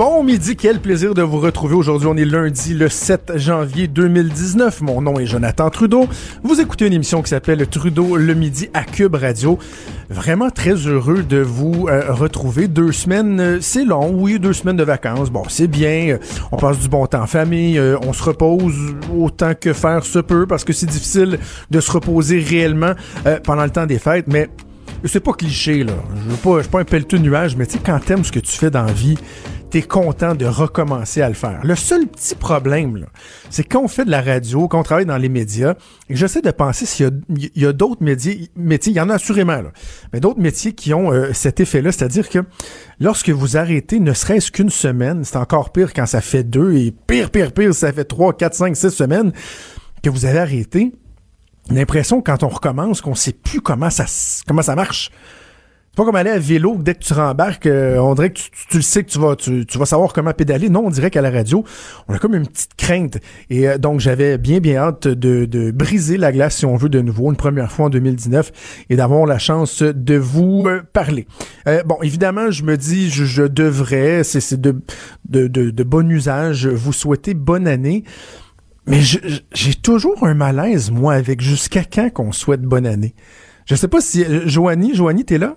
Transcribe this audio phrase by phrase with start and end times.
[0.00, 2.08] Bon midi, quel plaisir de vous retrouver aujourd'hui.
[2.10, 4.80] On est lundi le 7 janvier 2019.
[4.80, 6.08] Mon nom est Jonathan Trudeau.
[6.42, 9.58] Vous écoutez une émission qui s'appelle Trudeau le midi à Cube Radio.
[10.08, 12.66] Vraiment très heureux de vous euh, retrouver.
[12.66, 15.28] Deux semaines, euh, c'est long, oui, deux semaines de vacances.
[15.28, 16.14] Bon, c'est bien.
[16.14, 16.18] Euh,
[16.50, 17.78] on passe du bon temps en famille.
[17.78, 21.38] on se repose autant que faire se peut parce que c'est difficile
[21.70, 22.94] de se reposer réellement
[23.44, 24.28] pendant le temps des fêtes.
[24.28, 24.48] Mais
[25.04, 25.92] c'est pas cliché, là.
[26.14, 28.32] Je veux pas, je suis pas un pelleteux nuage, mais tu sais, quand t'aimes ce
[28.32, 29.18] que tu fais dans la vie,
[29.78, 31.60] content de recommencer à le faire.
[31.62, 33.06] Le seul petit problème,
[33.50, 35.74] c'est quand on fait de la radio, quand on travaille dans les médias,
[36.08, 37.10] et j'essaie de penser s'il
[37.54, 39.62] y a, d'autres métiers, métiers, il y en a assurément,
[40.12, 42.40] mais d'autres métiers qui ont euh, cet effet-là, c'est-à-dire que
[42.98, 46.92] lorsque vous arrêtez ne serait-ce qu'une semaine, c'est encore pire quand ça fait deux, et
[47.06, 49.32] pire, pire, pire, ça fait trois, quatre, cinq, six semaines
[50.02, 50.92] que vous avez arrêté,
[51.70, 54.06] l'impression quand on recommence qu'on sait plus comment ça,
[54.46, 55.10] comment ça marche.
[55.90, 58.50] C'est pas comme aller à vélo, dès que tu rembarques, euh, on dirait que tu,
[58.70, 60.68] tu, le sais que tu vas, tu, vas savoir comment pédaler.
[60.68, 61.64] Non, on dirait qu'à la radio,
[62.06, 63.18] on a comme une petite crainte.
[63.50, 66.90] Et euh, donc, j'avais bien, bien hâte de, de, briser la glace, si on veut,
[66.90, 71.26] de nouveau, une première fois en 2019, et d'avoir la chance de vous euh, parler.
[71.84, 74.80] bon, évidemment, je me dis, je, je devrais, c'est de,
[75.28, 78.04] de, de, de bon usage, vous souhaiter bonne année.
[78.86, 83.16] Mais j'ai toujours un malaise, moi, avec jusqu'à quand qu'on souhaite bonne année?
[83.66, 84.24] Je sais pas si...
[84.46, 85.56] Joanie, Joanie, t'es là?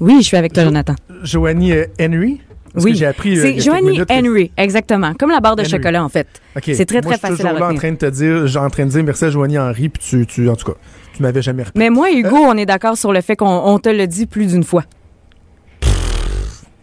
[0.00, 0.94] Oui, je suis avec toi, Jonathan.
[1.22, 2.40] Joanie euh, Henry?
[2.74, 3.38] oui, j'ai appris.
[3.38, 5.12] Euh, c'est Joanie Henry, exactement.
[5.14, 6.26] Comme la barre de chocolat, en fait.
[6.62, 7.50] C'est très, très facile à.
[7.50, 9.90] Je suis en train de te dire, en train de dire merci à Joanie Henry,
[9.90, 10.78] puis tu, tu, en tout cas,
[11.14, 11.78] tu m'avais jamais repris.
[11.78, 14.64] Mais moi, Hugo, on est d'accord sur le fait qu'on te le dit plus d'une
[14.64, 14.84] fois.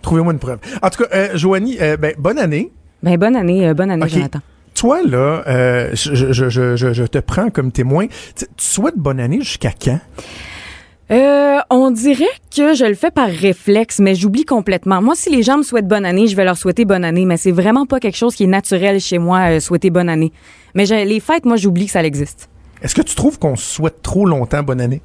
[0.03, 0.59] Trouvez-moi une preuve.
[0.81, 2.71] En tout cas, euh, Joanie, ben, bonne année.
[3.01, 4.39] Ben, bonne année, bonne année, Jonathan.
[4.75, 5.43] Toi, là,
[5.93, 8.05] je, je, je, je, te prends comme témoin.
[8.35, 9.99] Tu souhaites bonne année jusqu'à quand?
[11.09, 15.01] Euh, on dirait que je le fais par réflexe, mais j'oublie complètement.
[15.01, 17.37] Moi, si les gens me souhaitent bonne année, je vais leur souhaiter bonne année, mais
[17.37, 20.33] c'est vraiment pas quelque chose qui est naturel chez moi, euh, souhaiter bonne année.
[20.75, 22.49] Mais les fêtes, moi, j'oublie que ça existe.
[22.81, 25.01] Est-ce que tu trouves qu'on souhaite trop longtemps bonne année?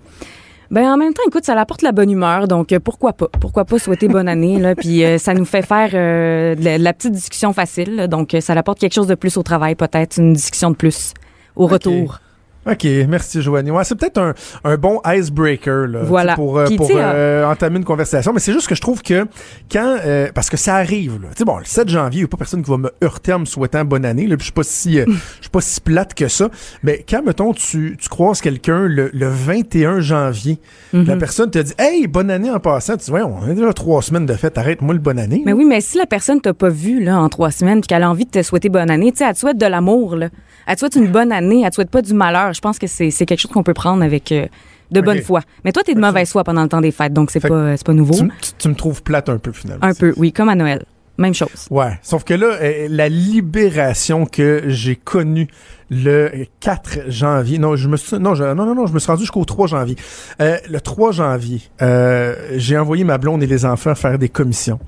[0.73, 3.29] Ben en même temps, écoute, ça apporte la bonne humeur, donc euh, pourquoi pas?
[3.41, 7.13] Pourquoi pas souhaiter bonne année là Puis euh, ça nous fait faire de, la, petite
[7.13, 10.77] discussion facile, donc ça apporte quelque chose de plus au travail, peut-être une discussion de
[10.77, 11.13] plus
[11.57, 12.21] au retour.
[12.65, 13.73] OK, merci Joanie.
[13.73, 16.37] Ouais, c'est peut-être un, un bon icebreaker là, voilà.
[16.37, 18.33] pour, euh, pour euh, entamer une conversation.
[18.33, 19.27] Mais c'est juste que je trouve que
[19.71, 19.97] quand...
[20.05, 21.19] Euh, parce que ça arrive.
[21.21, 23.33] Tu sais, bon, le 7 janvier, il n'y a pas personne qui va me heurter
[23.33, 24.29] en me souhaitant bonne année.
[24.29, 26.51] Là, puis je suis pas si je suis pas si plate que ça.
[26.85, 30.59] Mais quand, mettons, tu, tu croises quelqu'un le, le 21 janvier,
[30.93, 31.19] la mhm.
[31.19, 34.03] personne te dit «Hey, bonne année en passant.» Tu dis «Ouais, on a déjà trois
[34.03, 34.57] semaines de fête.
[34.57, 37.29] Arrête-moi le bonne année.» Mais oui, mais si la personne t'a pas vu là en
[37.29, 39.41] trois semaines puis qu'elle a envie de te souhaiter bonne année, tu sais, elle te
[39.41, 40.29] souhaite de l'amour, là.
[40.67, 41.63] Elle te souhaite une bonne année.
[41.65, 42.52] Elle te souhaite pas du malheur.
[42.53, 44.47] Je pense que c'est quelque chose qu'on peut prendre avec euh,
[44.91, 45.41] de bonne foi.
[45.65, 47.77] Mais toi, tu es de mauvaise foi pendant le temps des fêtes, donc c'est pas,
[47.77, 48.15] pas nouveau.
[48.59, 49.85] Tu, me trouves plate un peu, finalement.
[49.85, 50.85] Un peu, oui, comme à Noël.
[51.19, 51.69] Même chose.
[51.71, 51.99] Ouais.
[52.03, 55.47] Sauf que là, euh, la libération que j'ai connue
[55.91, 57.59] le 4 janvier.
[57.59, 59.97] Non, je me suis, non, non, non, non, je me suis rendu jusqu'au 3 janvier.
[60.41, 61.61] Euh, le 3 janvier,
[62.57, 64.81] j'ai envoyé ma blonde et les enfants faire des commissions.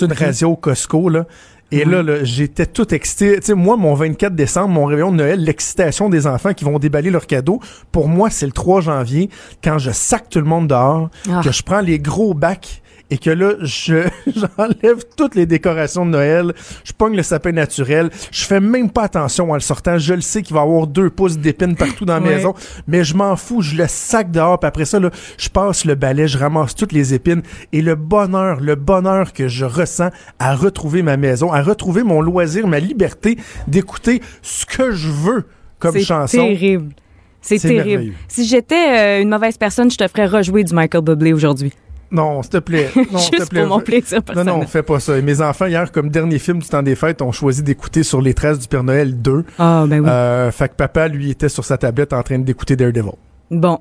[0.00, 1.26] Une radio Costco, là.
[1.72, 3.36] Et là, j'étais tout excité.
[3.40, 6.78] Tu sais, moi, mon 24 décembre, mon réveillon de Noël, l'excitation des enfants qui vont
[6.78, 7.60] déballer leurs cadeaux,
[7.92, 9.30] pour moi, c'est le 3 janvier,
[9.62, 11.40] quand je sac tout le monde dehors, ah.
[11.44, 12.79] que je prends les gros bacs
[13.10, 16.52] et que là, je j'enlève toutes les décorations de Noël,
[16.84, 20.20] je pogne le sapin naturel, je fais même pas attention en le sortant, je le
[20.20, 22.54] sais qu'il va y avoir deux pouces d'épines partout dans la maison,
[22.86, 25.94] mais je m'en fous, je le sac dehors, puis après ça, là, je passe le
[25.94, 30.54] balai, je ramasse toutes les épines, et le bonheur, le bonheur que je ressens à
[30.54, 35.44] retrouver ma maison, à retrouver mon loisir, ma liberté d'écouter ce que je veux
[35.78, 36.26] comme chanson.
[36.26, 36.94] C'est terrible.
[37.42, 38.12] C'est terrible.
[38.28, 38.74] Si j'étais
[39.18, 41.72] euh, une mauvaise personne, je te ferais rejouer du Michael Bublé aujourd'hui.
[42.10, 42.90] Non, s'il te plaît.
[43.12, 43.60] Non, Juste plaît.
[43.60, 45.16] pour mon plaisir Non, non, fais pas ça.
[45.16, 48.20] Et mes enfants, hier, comme dernier film du temps des fêtes, ont choisi d'écouter Sur
[48.20, 49.44] les traces du Père Noël 2.
[49.58, 50.08] Ah, ben oui.
[50.08, 53.12] Euh, fait que papa, lui, était sur sa tablette en train d'écouter Daredevil.
[53.50, 53.78] Bon.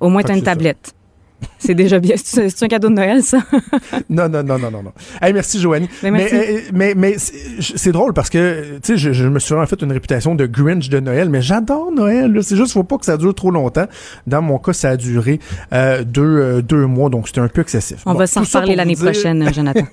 [0.00, 0.94] Au moins, t'as une tablette.
[1.58, 2.16] C'est déjà bien.
[2.16, 3.38] C'est un cadeau de Noël, ça?
[4.10, 4.92] non, non, non, non, non, non.
[5.20, 5.88] Hey, merci, Joanie.
[6.02, 6.28] Ben, mais,
[6.72, 9.80] mais, euh, mais, c'est drôle parce que, tu sais, je, je, me suis en fait
[9.82, 12.38] une réputation de Grinch de Noël, mais j'adore Noël.
[12.42, 13.86] C'est juste, faut pas que ça dure trop longtemps.
[14.26, 15.40] Dans mon cas, ça a duré
[15.72, 17.98] euh, deux, euh, deux mois, donc c'était un peu excessif.
[18.06, 19.86] On va s'en reparler l'année prochaine, Jonathan.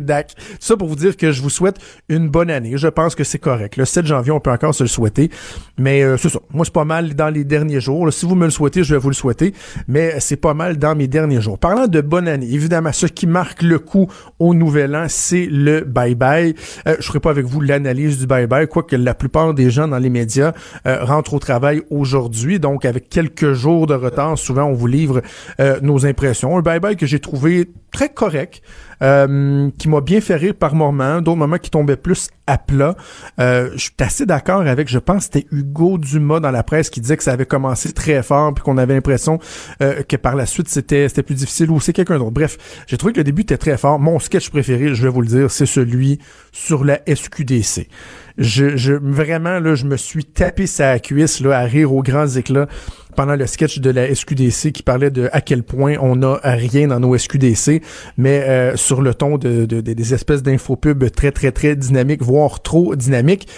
[0.00, 0.36] D'accord.
[0.60, 1.76] Ça pour vous dire que je vous souhaite
[2.08, 2.72] une bonne année.
[2.76, 3.76] Je pense que c'est correct.
[3.76, 5.30] Le 7 janvier, on peut encore se le souhaiter.
[5.76, 6.38] Mais euh, c'est ça.
[6.52, 8.12] Moi, c'est pas mal dans les derniers jours.
[8.12, 9.54] Si vous me le souhaitez, je vais vous le souhaiter.
[9.88, 11.58] Mais c'est pas mal dans mes derniers jours.
[11.58, 15.80] Parlant de bonne année, évidemment, ce qui marque le coup au nouvel an, c'est le
[15.80, 16.54] bye-bye.
[16.86, 19.98] Euh, je ferai pas avec vous l'analyse du bye-bye, quoique la plupart des gens dans
[19.98, 20.52] les médias
[20.86, 22.60] euh, rentrent au travail aujourd'hui.
[22.60, 25.22] Donc, avec quelques jours de retard, souvent, on vous livre
[25.60, 26.56] euh, nos impressions.
[26.56, 28.62] Un bye-bye que j'ai trouvé très correct.
[29.04, 32.96] Euh, qui m'a bien fait rire par moments, d'autres moments qui tombaient plus à plat.
[33.38, 37.02] Euh, je suis assez d'accord avec, je pense c'était Hugo Dumas dans la presse qui
[37.02, 39.38] disait que ça avait commencé très fort puis qu'on avait l'impression
[39.82, 42.30] euh, que par la suite c'était c'était plus difficile ou c'est quelqu'un d'autre.
[42.30, 42.56] Bref,
[42.86, 43.98] j'ai trouvé que le début était très fort.
[43.98, 46.18] Mon sketch préféré, je vais vous le dire, c'est celui
[46.50, 47.88] sur la SQDC.
[48.36, 52.26] Je, je vraiment là, je me suis tapé sa cuisse là à rire aux grands
[52.26, 52.66] éclats
[53.14, 56.88] pendant le sketch de la SQDC qui parlait de à quel point on n'a rien
[56.88, 57.82] dans nos SQDC,
[58.16, 62.96] mais euh, sur le ton de, des espèces d'infopubs très très très dynamiques, voire trop
[62.96, 63.48] dynamiques.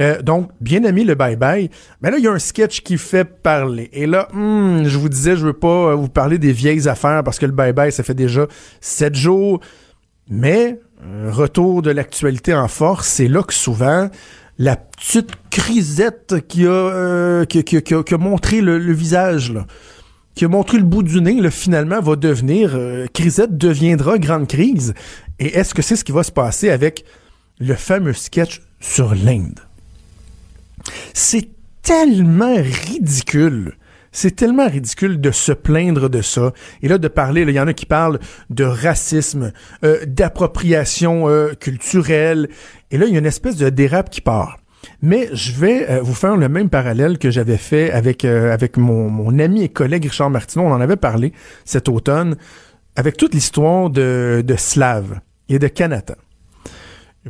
[0.00, 1.70] Euh, donc, bien aimé le bye-bye.
[2.02, 3.90] Mais là, il y a un sketch qui fait parler.
[3.92, 7.22] Et là, hmm, je vous disais, je veux pas euh, vous parler des vieilles affaires
[7.22, 8.48] parce que le bye-bye, ça fait déjà
[8.80, 9.60] sept jours.
[10.28, 10.80] Mais,
[11.30, 14.08] retour de l'actualité en force, c'est là que souvent,
[14.58, 19.54] la petite crisette qui a, euh, qui, a montré le, visage,
[20.34, 24.94] qui a montré le bout du nez, finalement, va devenir, euh, crisette deviendra grande crise.
[25.38, 27.04] Et est-ce que c'est ce qui va se passer avec
[27.58, 29.60] le fameux sketch sur l'Inde?
[31.12, 31.48] C'est
[31.82, 33.76] tellement ridicule.
[34.16, 36.52] C'est tellement ridicule de se plaindre de ça.
[36.82, 38.18] Et là, de parler, il y en a qui parlent
[38.48, 39.52] de racisme,
[39.84, 41.26] euh, d'appropriation
[41.60, 42.48] culturelle.
[42.90, 44.58] Et là, il y a une espèce de dérape qui part.
[45.02, 48.76] Mais je vais euh, vous faire le même parallèle que j'avais fait avec, euh, avec
[48.76, 50.64] mon, ami et collègue Richard Martineau.
[50.64, 51.32] On en avait parlé
[51.64, 52.36] cet automne
[52.96, 56.16] avec toute l'histoire de, de Slave et de Kanata.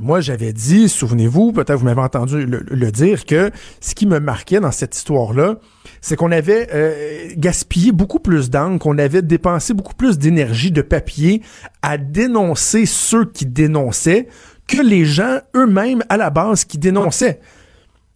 [0.01, 4.59] Moi, j'avais dit, souvenez-vous, peut-être vous m'avez entendu le, dire, que ce qui me marquait
[4.59, 5.61] dans cette histoire-là,
[6.01, 10.83] c'est qu'on avait euh, gaspillé beaucoup plus d'encre, qu'on avait dépensé beaucoup plus d'énergie, de
[10.83, 11.43] papier
[11.83, 14.27] à dénoncer ceux qui dénonçaient
[14.67, 17.39] que les gens eux-mêmes à la base qui dénonçaient.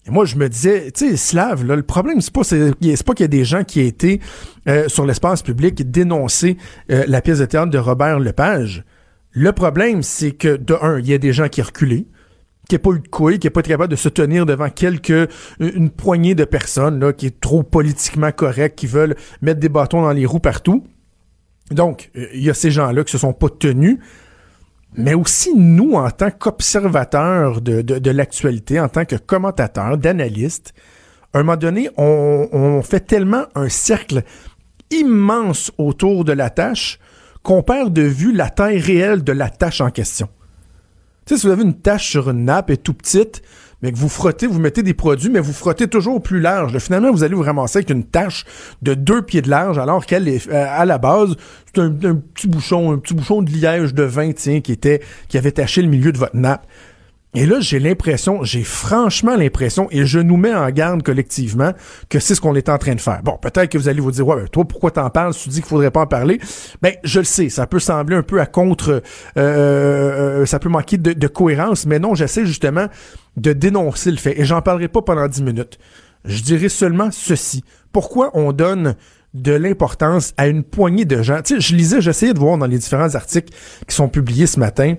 [0.08, 2.72] Et moi, je me disais, tu sais, Slave, là, le problème, c'est pas, c'est,
[3.04, 4.19] pas qu'il y a des gens qui étaient
[4.66, 6.56] euh, sur l'espace public dénoncer
[6.90, 8.84] euh, la pièce de théâtre de Robert Lepage.
[9.38, 12.08] Le problème, c'est que, de un, il y a des gens qui reculé,
[12.69, 14.69] qui n'ont pas eu de couilles, qui n'ont pas été capable de se tenir devant
[14.69, 15.31] quelques,
[15.61, 20.11] une poignée de personnes, qui est trop politiquement correct, qui veulent mettre des bâtons dans
[20.11, 20.82] les roues partout.
[21.70, 23.99] Donc, euh, il y a ces gens-là qui se sont pas tenus
[24.96, 30.73] mais aussi nous, en tant qu'observateurs de, l'actualité, en tant que commentateurs, d'analystes,
[31.35, 34.23] à un moment donné, on, on, fait tellement un cercle
[34.90, 36.99] immense autour de la tâche
[37.49, 40.29] qu'on perd de vue la taille réelle de la tâche en question.
[41.25, 43.41] Si vous avez une tâche sur une nappe et tout petite,
[43.81, 46.79] mais que vous frottez, vous mettez des produits, mais vous frottez toujours plus large.
[46.79, 48.45] finalement, vous allez vous ramasser avec une tache
[48.83, 51.37] de deux pieds de large, alors qu'elle est euh, à la base,
[51.75, 55.81] c'est un, petit bouchon, un petit bouchon de liège de vin, qui qui avait taché
[55.81, 56.67] le milieu de votre nappe.
[57.34, 61.72] Et là, j'ai l'impression, j'ai franchement l'impression, et je nous mets en garde collectivement,
[62.08, 63.22] que c'est ce qu'on est en train de faire.
[63.22, 65.34] Bon, peut-être que vous allez vous dire, ouais, ben, toi, pourquoi t'en parles?
[65.34, 66.40] Tu dis qu'il faudrait pas en parler.
[66.80, 69.02] Ben, je le sais, ça peut sembler un peu à contre, euh,
[69.36, 72.86] euh, ça peut manquer de, cohérence, mais non, j'essaie justement
[73.36, 74.40] de dénoncer le fait.
[74.40, 75.78] Et j'en parlerai pas pendant dix minutes.
[76.25, 77.62] Je dirais seulement ceci.
[77.92, 78.96] Pourquoi on donne
[79.34, 81.42] de l'importance à une poignée de gens?
[81.42, 83.52] Tu sais, je lisais, j'essayais de voir dans les différents articles
[83.86, 84.94] qui sont publiés ce matin,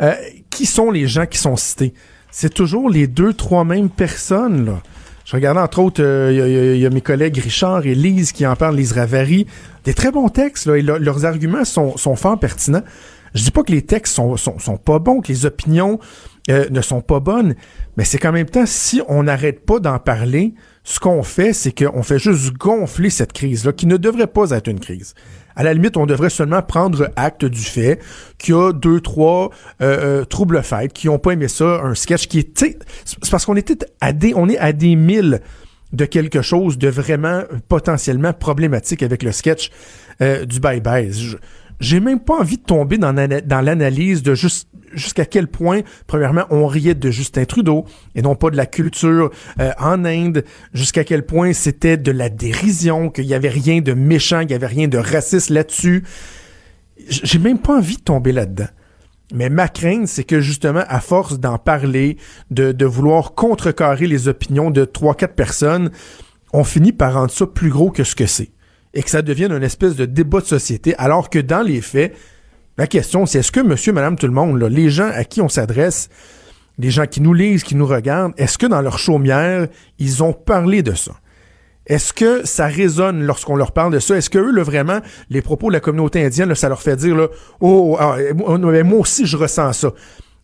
[0.00, 0.14] euh,
[0.50, 1.94] qui sont les gens qui sont cités?
[2.30, 4.80] C'est toujours les deux, trois mêmes personnes.
[5.24, 8.56] Je regardais entre autres, il euh, y, a mes collègues Richard et Lise qui en
[8.56, 9.46] parlent, Lise Ravary.
[9.84, 12.82] Des très bons textes, et leurs arguments sont, sont fort pertinents.
[13.34, 15.98] Je dis pas que les textes sont, sont, sont pas bons, que les opinions
[16.50, 17.54] euh, ne sont pas bonnes,
[17.96, 20.54] mais c'est qu'en même temps, si on n'arrête pas d'en parler,
[20.84, 24.68] ce qu'on fait, c'est qu'on fait juste gonfler cette crise-là, qui ne devrait pas être
[24.68, 25.14] une crise.
[25.54, 28.00] À la limite, on devrait seulement prendre acte du fait
[28.38, 31.94] qu'il y a deux, trois euh, euh troubles faits qui ont pas aimé ça, un
[31.94, 32.64] sketch qui est...
[33.04, 34.30] C'est parce qu'on était à des...
[34.30, 35.40] Est à des milles
[35.92, 39.70] de quelque chose de vraiment potentiellement problématique avec le sketch
[40.22, 41.36] euh, du bye-bye.
[41.82, 44.34] J'ai même pas envie de tomber dans, l'analyse de
[44.92, 49.32] jusqu'à quel point, premièrement, on riait de Justin Trudeau et non pas de la culture
[49.58, 53.94] euh, en Inde, jusqu'à quel point c'était de la dérision, qu'il y avait rien de
[53.94, 56.04] méchant, qu'il y avait rien de raciste là-dessus.
[57.08, 58.68] J'ai même pas envie de tomber là-dedans.
[59.34, 62.16] Mais ma crainte, c'est que justement, à force d'en parler,
[62.52, 65.90] de, de vouloir contrecarrer les opinions de trois, quatre personnes,
[66.52, 68.52] on finit par rendre ça plus gros que ce que c'est.
[68.94, 72.14] Et que ça devienne une espèce de débat de société, alors que dans les faits,
[72.78, 75.48] la question, c'est est-ce que monsieur, madame, tout le monde, les gens à qui on
[75.48, 76.08] s'adresse,
[76.78, 79.68] des gens qui nous lisent, qui nous regardent, est-ce que dans leur chaumière,
[79.98, 81.12] ils ont parlé de ça?
[81.86, 84.16] Est-ce que ça résonne lorsqu'on leur parle de ça?
[84.16, 87.16] Est-ce que eux, là, vraiment, les propos de la communauté indienne, ça leur fait dire,
[87.16, 87.28] là,
[87.60, 89.92] oh, ah, moi aussi, je ressens ça.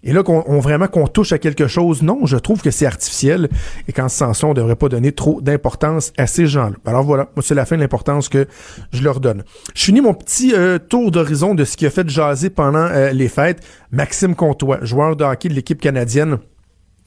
[0.04, 3.48] Et là, qu'on vraiment qu'on touche à quelque chose, non, je trouve que c'est artificiel
[3.88, 6.76] et qu'en ce sens-là, on ne devrait pas donner trop d'importance à ces gens-là.
[6.86, 8.46] Alors voilà, moi, c'est la fin de l'importance que
[8.92, 9.42] je leur donne.
[9.74, 13.10] Je finis mon petit euh, tour d'horizon de ce qui a fait jaser pendant euh,
[13.10, 13.60] les fêtes.
[13.90, 16.38] Maxime Comtois, joueur de hockey de l'équipe canadienne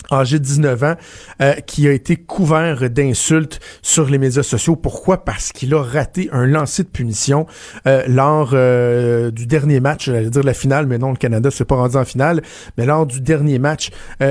[0.10, 0.96] âgé de 19 ans,
[1.42, 4.76] euh, qui a été couvert d'insultes sur les médias sociaux.
[4.76, 5.24] Pourquoi?
[5.24, 7.46] Parce qu'il a raté un lancer de punition
[7.88, 11.66] euh, lors euh, du dernier match, j'allais dire la finale, mais non, le Canada s'est
[11.66, 12.42] pas rendu en finale,
[12.78, 13.90] mais lors du dernier match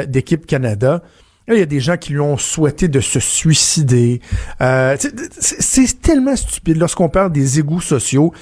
[0.08, 1.02] d'équipe Canada.
[1.48, 4.20] Il y a des gens qui lui ont souhaité de se suicider.
[4.60, 8.32] c'est tellement stupide lorsqu'on parle des égouts sociaux.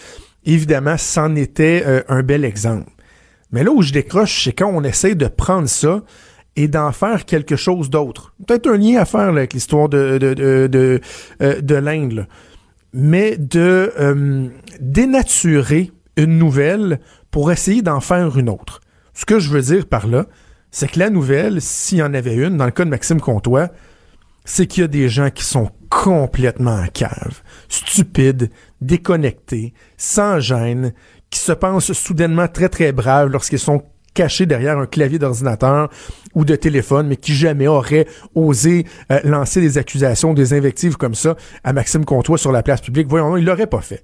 [0.44, 2.90] Évidemment, c'en était un bel exemple.
[3.50, 6.02] Mais là où je décroche, c'est quand on essaie de prendre ça,
[6.58, 8.34] et d'en faire quelque chose d'autre.
[8.44, 11.00] Peut-être un lien à faire avec l'histoire de, de,
[11.40, 12.26] euh, de, l'Inde,
[12.92, 14.48] mais de euh,
[14.80, 16.98] dénaturer une nouvelle
[17.30, 18.80] pour essayer d'en faire une autre.
[19.14, 20.26] Ce que je veux dire par là,
[20.72, 23.68] c'est que la nouvelle, s'il y en avait une, dans le cas de Maxime Comtois,
[24.44, 28.50] c'est qu'il y a des gens qui sont complètement en cave, stupides,
[28.80, 30.92] déconnectés, sans gêne,
[31.30, 33.84] qui se pensent soudainement très très braves lorsqu'ils sont
[34.14, 35.88] caché derrière un clavier d'ordinateur
[36.34, 41.14] ou de téléphone, mais qui jamais aurait osé euh, lancer des accusations, des invectives comme
[41.14, 43.08] ça à Maxime Comtois sur la place publique.
[43.08, 44.02] Voyons, il l'aurait pas fait.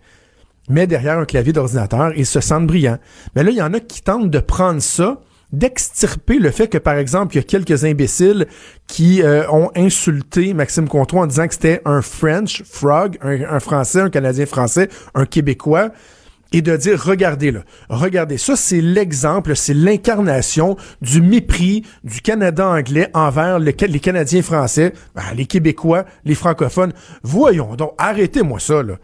[0.68, 2.98] Mais derrière un clavier d'ordinateur, ils se sentent brillants.
[3.36, 5.20] Mais là, il y en a qui tentent de prendre ça
[5.52, 8.46] d'extirper le fait que, par exemple, il y a quelques imbéciles
[8.88, 14.00] qui euh, ont insulté Maxime Comtois en disant que c'était un French frog, un Français,
[14.00, 15.90] un Canadien français, un Québécois
[16.52, 22.68] et de dire regardez le regardez ça c'est l'exemple, c'est l'incarnation du mépris du Canada
[22.68, 26.92] anglais envers les Canadiens français, ben, les Québécois, les francophones.
[27.22, 28.94] Voyons donc, arrêtez-moi ça là.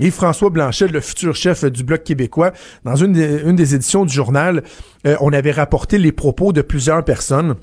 [0.00, 2.52] Et François Blanchet, le futur chef du Bloc québécois,
[2.84, 4.64] dans une des, une des éditions du journal,
[5.06, 7.54] euh, on avait rapporté les propos de plusieurs personnes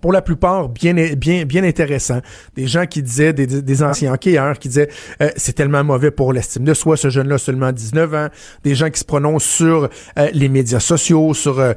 [0.00, 2.20] pour la plupart bien bien bien intéressants.
[2.56, 4.88] Des gens qui disaient des, des anciens hockeyeurs qui disaient
[5.20, 8.28] euh, c'est tellement mauvais pour l'estime de soi ce jeune-là seulement 19 ans.
[8.62, 11.72] Des gens qui se prononcent sur euh, les médias sociaux, sur euh,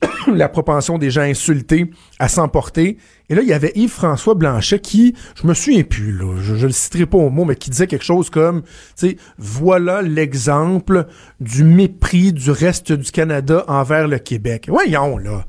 [0.28, 2.98] la propension des gens insultés à s'emporter.
[3.28, 6.66] Et là, il y avait Yves-François Blanchet qui, je me souviens plus, là, je, je
[6.66, 11.06] le citerai pas au mot, mais qui disait quelque chose comme, tu sais, voilà l'exemple
[11.40, 14.66] du mépris du reste du Canada envers le Québec.
[14.68, 15.44] Voyons, là.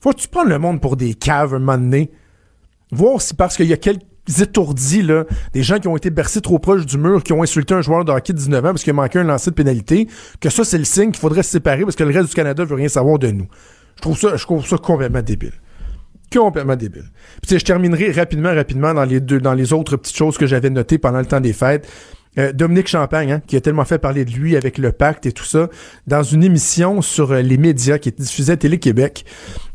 [0.00, 2.10] Faut-tu prendre le monde pour des caves un moment donné?
[2.90, 4.02] Voir si parce qu'il y a quelques
[4.40, 7.74] étourdis, là, des gens qui ont été bercés trop proches du mur, qui ont insulté
[7.74, 10.08] un joueur de hockey de 19 ans parce qu'il a manqué un lancer de pénalité,
[10.40, 12.64] que ça, c'est le signe qu'il faudrait se séparer parce que le reste du Canada
[12.64, 13.48] veut rien savoir de nous.
[13.96, 15.54] Je trouve ça, je trouve ça complètement débile.
[16.32, 17.10] Complètement débile.
[17.42, 20.70] Puis, je terminerai rapidement, rapidement dans les deux, dans les autres petites choses que j'avais
[20.70, 21.88] notées pendant le temps des fêtes.
[22.38, 25.32] Euh, Dominique Champagne, hein, qui a tellement fait parler de lui avec le pacte et
[25.32, 25.68] tout ça,
[26.06, 28.12] dans une émission sur euh, les médias qui
[28.48, 29.24] à Télé-Québec.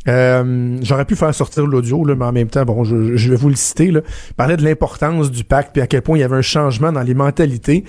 [0.08, 3.56] Euh, j'aurais pu faire sortir l'audio, mais en même temps, bon, je, vais vous le
[3.56, 3.92] citer.
[3.92, 4.02] Là.
[4.38, 7.02] Parlait de l'importance du pacte, puis à quel point il y avait un changement dans
[7.02, 7.84] les mentalités.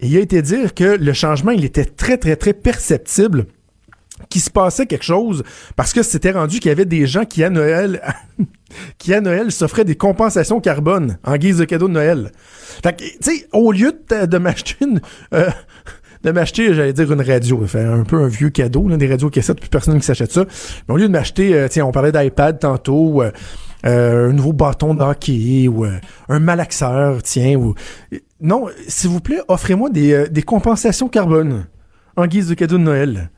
[0.00, 3.46] Il a été dire que le changement, il était très, très, très perceptible
[4.28, 5.42] qu'il se passait quelque chose
[5.76, 8.02] parce que c'était rendu qu'il y avait des gens qui à Noël
[8.98, 12.32] qui à Noël s'offraient des compensations carbone en guise de cadeau de Noël.
[12.82, 15.00] Fait que, tu sais, au lieu de, m'acheter une
[15.34, 15.50] euh,
[16.22, 19.70] de m'acheter, j'allais dire une radio, un peu un vieux cadeau, des radios cassettes, plus
[19.70, 20.44] personne qui s'achète ça.
[20.86, 23.30] Mais au lieu de m'acheter, euh, tiens, on parlait d'iPad tantôt, euh,
[23.82, 25.86] un nouveau bâton de ou
[26.28, 27.74] un malaxeur, tiens, ou
[28.40, 31.64] non, s'il vous plaît, offrez-moi des compensations carbone
[32.16, 33.30] en guise de cadeau de Noël.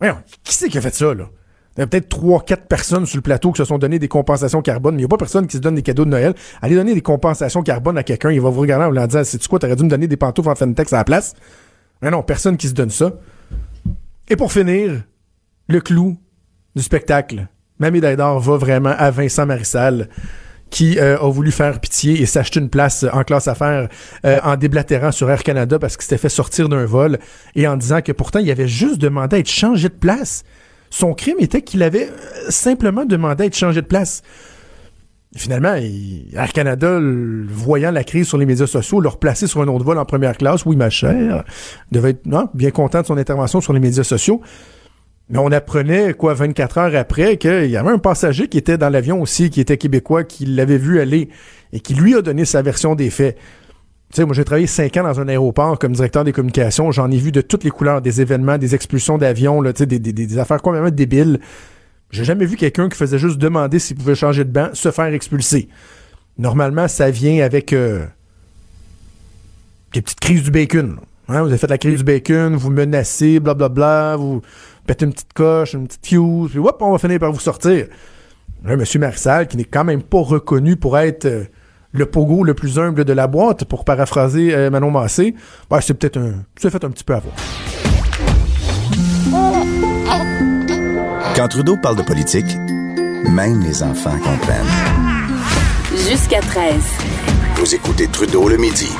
[0.00, 1.28] Voyons, qui c'est qui a fait ça, là?
[1.76, 4.08] Il y a peut-être trois, quatre personnes sur le plateau qui se sont donné des
[4.08, 6.34] compensations carbone, mais il n'y a pas personne qui se donne des cadeaux de Noël.
[6.60, 9.46] Allez donner des compensations carbone à quelqu'un, il va vous regarder en vous disant, c'est
[9.46, 11.34] quoi, t'aurais dû me donner des pantoufles en Fentex à la place?
[12.02, 13.12] Mais non, personne qui se donne ça.
[14.28, 15.02] Et pour finir,
[15.68, 16.18] le clou
[16.74, 17.46] du spectacle.
[17.78, 20.08] Mamie Daidar va vraiment à Vincent Marissal
[20.70, 23.88] qui euh, a voulu faire pitié et s'acheter une place en classe affaires
[24.24, 27.18] euh, en déblatérant sur Air Canada parce qu'il s'était fait sortir d'un vol
[27.54, 30.44] et en disant que pourtant il avait juste demandé à être changé de place.
[30.88, 34.22] Son crime était qu'il avait euh, simplement demandé à être changé de place.
[35.36, 36.98] Finalement, Air Canada,
[37.48, 40.36] voyant la crise sur les médias sociaux, le replacer sur un autre vol en première
[40.36, 40.66] classe.
[40.66, 41.44] Oui, ma chère,
[41.92, 44.40] devait être bien content de son intervention sur les médias sociaux.
[45.30, 48.88] Mais on apprenait, quoi, 24 heures après, qu'il y avait un passager qui était dans
[48.88, 51.28] l'avion aussi, qui était québécois, qui l'avait vu aller
[51.72, 53.36] et qui lui a donné sa version des faits.
[54.10, 56.90] Tu sais, moi, j'ai travaillé cinq ans dans un aéroport comme directeur des communications.
[56.90, 60.38] J'en ai vu de toutes les couleurs, des événements, des expulsions d'avions, des, des, des,
[60.38, 61.38] affaires complètement débiles.
[62.10, 65.14] J'ai jamais vu quelqu'un qui faisait juste demander s'il pouvait changer de banc, se faire
[65.14, 65.68] expulser.
[66.38, 68.04] Normalement, ça vient avec euh,
[69.92, 70.98] des petites crises du bacon.
[71.32, 74.42] Hein, vous avez fait la crise du bacon, vous menacez, blablabla, vous
[74.84, 77.86] pétez une petite coche, une petite fuse, puis hop, on va finir par vous sortir.
[78.64, 78.84] Là, M.
[78.98, 81.44] Marissal, qui n'est quand même pas reconnu pour être euh,
[81.92, 85.36] le pogo le plus humble de la boîte, pour paraphraser euh, Manon Massé,
[85.70, 86.44] ben, c'est peut-être un.
[86.56, 87.34] C'est fait un petit peu avoir.
[91.36, 92.56] Quand Trudeau parle de politique,
[93.28, 94.66] même les enfants comprennent.
[96.08, 96.74] Jusqu'à 13.
[97.54, 98.90] Vous écoutez Trudeau le midi.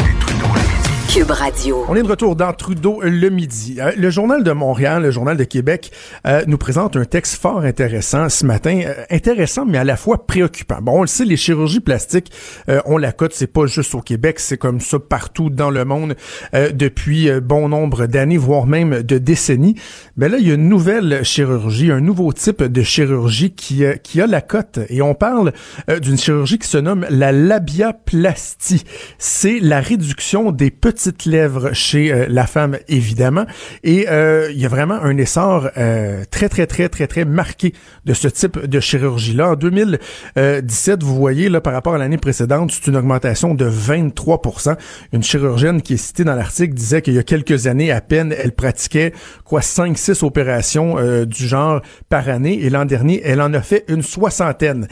[1.13, 1.85] Cube Radio.
[1.89, 3.79] On est de retour dans Trudeau le midi.
[3.81, 5.91] Euh, Le journal de Montréal, le journal de Québec,
[6.25, 8.83] euh, nous présente un texte fort intéressant ce matin.
[8.87, 10.79] Euh, intéressant, mais à la fois préoccupant.
[10.81, 12.31] Bon, on le sait, les chirurgies plastiques,
[12.69, 15.85] euh, on la cote, c'est pas juste au Québec, c'est comme ça partout dans le
[15.85, 16.15] monde
[16.55, 19.75] euh, depuis bon nombre d'années, voire même de décennies.
[20.17, 24.21] Mais là, il y a une nouvelle chirurgie, un nouveau type de chirurgie qui, qui
[24.21, 24.79] a la cote.
[24.89, 25.55] Et on parle
[26.01, 28.85] d'une chirurgie qui se nomme la labiaplastie.
[29.19, 30.71] C'est la réduction des
[31.01, 33.47] petites lèvres chez euh, la femme, évidemment.
[33.83, 37.73] Et euh, il y a vraiment un essor euh, très, très, très, très, très marqué
[38.05, 39.51] de ce type de chirurgie-là.
[39.51, 44.77] En 2017, vous voyez, là, par rapport à l'année précédente, c'est une augmentation de 23%
[45.13, 48.35] Une chirurgienne qui est citée dans l'article disait qu'il y a quelques années à peine,
[48.37, 49.13] elle pratiquait
[49.45, 52.61] quoi 5-6 opérations euh, du genre par année.
[52.63, 54.87] Et l'an dernier, elle en a fait une soixantaine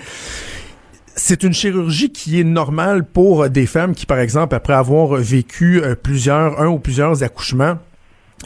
[1.18, 5.82] c'est une chirurgie qui est normale pour des femmes qui, par exemple, après avoir vécu
[5.82, 7.78] euh, plusieurs, un ou plusieurs accouchements,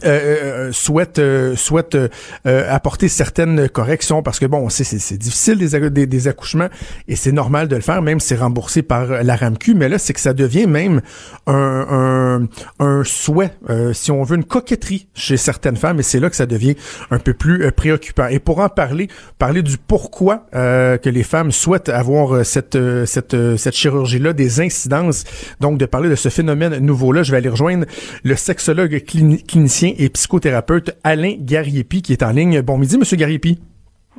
[0.05, 2.09] euh, euh, souhaite euh, souhaite euh,
[2.47, 6.69] euh, apporter certaines corrections parce que bon c'est c'est difficile des, des, des accouchements
[7.09, 9.99] et c'est normal de le faire même si c'est remboursé par la RAMQ mais là
[9.99, 11.03] c'est que ça devient même
[11.47, 12.49] un
[12.81, 16.31] un, un souhait euh, si on veut une coquetterie chez certaines femmes et c'est là
[16.31, 16.75] que ça devient
[17.11, 18.27] un peu plus euh, préoccupant.
[18.29, 19.09] Et pour en parler
[19.39, 23.75] parler du pourquoi euh, que les femmes souhaitent avoir euh, cette euh, cette euh, cette
[23.75, 25.25] chirurgie là des incidences
[25.61, 27.87] donc de parler de ce phénomène nouveau là je vais aller rejoindre
[28.25, 29.43] le sexologue clini-
[29.89, 32.63] et psychothérapeute Alain Gariepi qui est en ligne.
[32.63, 33.61] Bon midi, Monsieur Gariepi.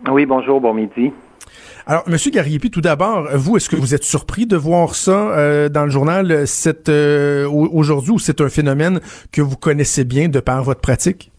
[0.10, 1.12] Oui, bonjour, bon midi.
[1.86, 5.70] Alors, Monsieur Gariepi, tout d'abord, vous, est-ce que vous êtes surpris de voir ça euh,
[5.70, 9.00] dans le journal cette, euh, au- aujourd'hui ou c'est un phénomène
[9.32, 11.32] que vous connaissez bien de par votre pratique?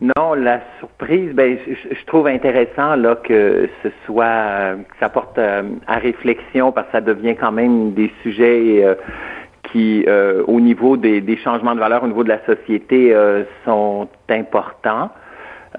[0.00, 5.38] Non, la surprise, ben, je, trouve intéressant là que ce soit, euh, que ça porte
[5.38, 8.84] à réflexion parce que ça devient quand même des sujets
[9.62, 13.44] qui, euh, au niveau des, des changements de valeur, au niveau de la société, euh,
[13.64, 15.10] sont importants.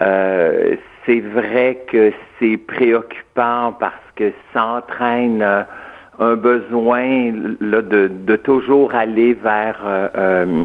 [0.02, 5.64] Euh, c'est vrai que c'est préoccupant parce que ça entraîne euh,
[6.20, 10.64] un besoin là, de, de toujours aller vers euh,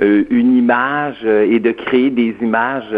[0.00, 2.94] euh, une image et de créer des images.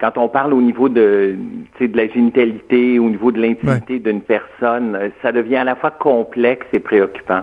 [0.00, 1.34] quand on parle au niveau de,
[1.80, 6.66] de la génitalité, au niveau de l'intimité d'une personne, ça devient à la fois complexe
[6.72, 7.42] et préoccupant.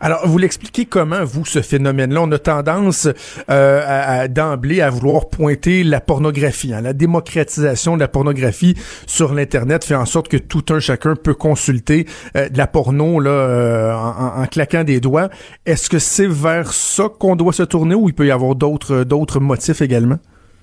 [0.00, 2.22] Alors, vous l'expliquez comment, vous, ce phénomène-là?
[2.22, 3.08] On a tendance
[3.50, 6.72] euh, à, à- d'emblée à vouloir pointer la pornographie.
[6.72, 6.80] hein.
[6.80, 8.74] La démocratisation de la pornographie
[9.06, 12.06] sur l'Internet fait en sorte que tout un chacun peut consulter
[12.36, 15.28] euh, de la porno là, euh, en, en- claquant des doigts.
[15.66, 19.04] Est-ce que c'est vers ça qu'on doit se tourner ou il peut y avoir d'autres,
[19.04, 20.18] d'autres motifs également?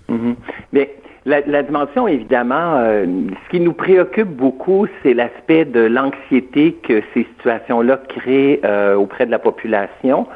[0.09, 0.35] Mhm.
[0.71, 0.95] Mais
[1.25, 3.05] la, dimension, évidemment, euh,
[3.43, 9.25] ce qui nous préoccupe beaucoup, c'est l'aspect de l'anxiété que ces situations-là créent euh, auprès
[9.25, 10.27] de la population,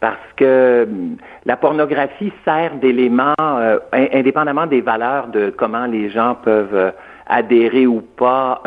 [0.00, 6.08] parce que hum, la pornographie sert d'élément, euh, in- indépendamment des valeurs de comment les
[6.08, 6.92] gens peuvent
[7.26, 8.62] adhérer ou pas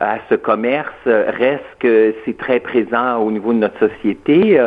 [0.00, 4.60] à ce commerce, reste que c'est très présent au niveau de notre société.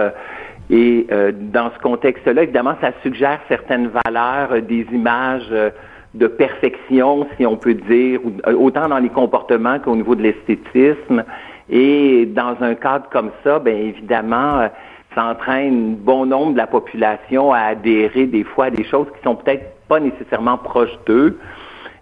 [0.70, 5.72] Et euh, dans ce contexte-là, évidemment, ça suggère certaines valeurs, euh, des images euh,
[6.14, 11.24] de perfection, si on peut dire, euh, autant dans les comportements qu'au niveau de l'esthétisme.
[11.70, 14.70] Et dans un cadre comme ça, bien évidemment,
[15.16, 19.24] ça entraîne bon nombre de la population à adhérer des fois à des choses qui
[19.24, 21.38] sont peut-être pas nécessairement proches d'eux.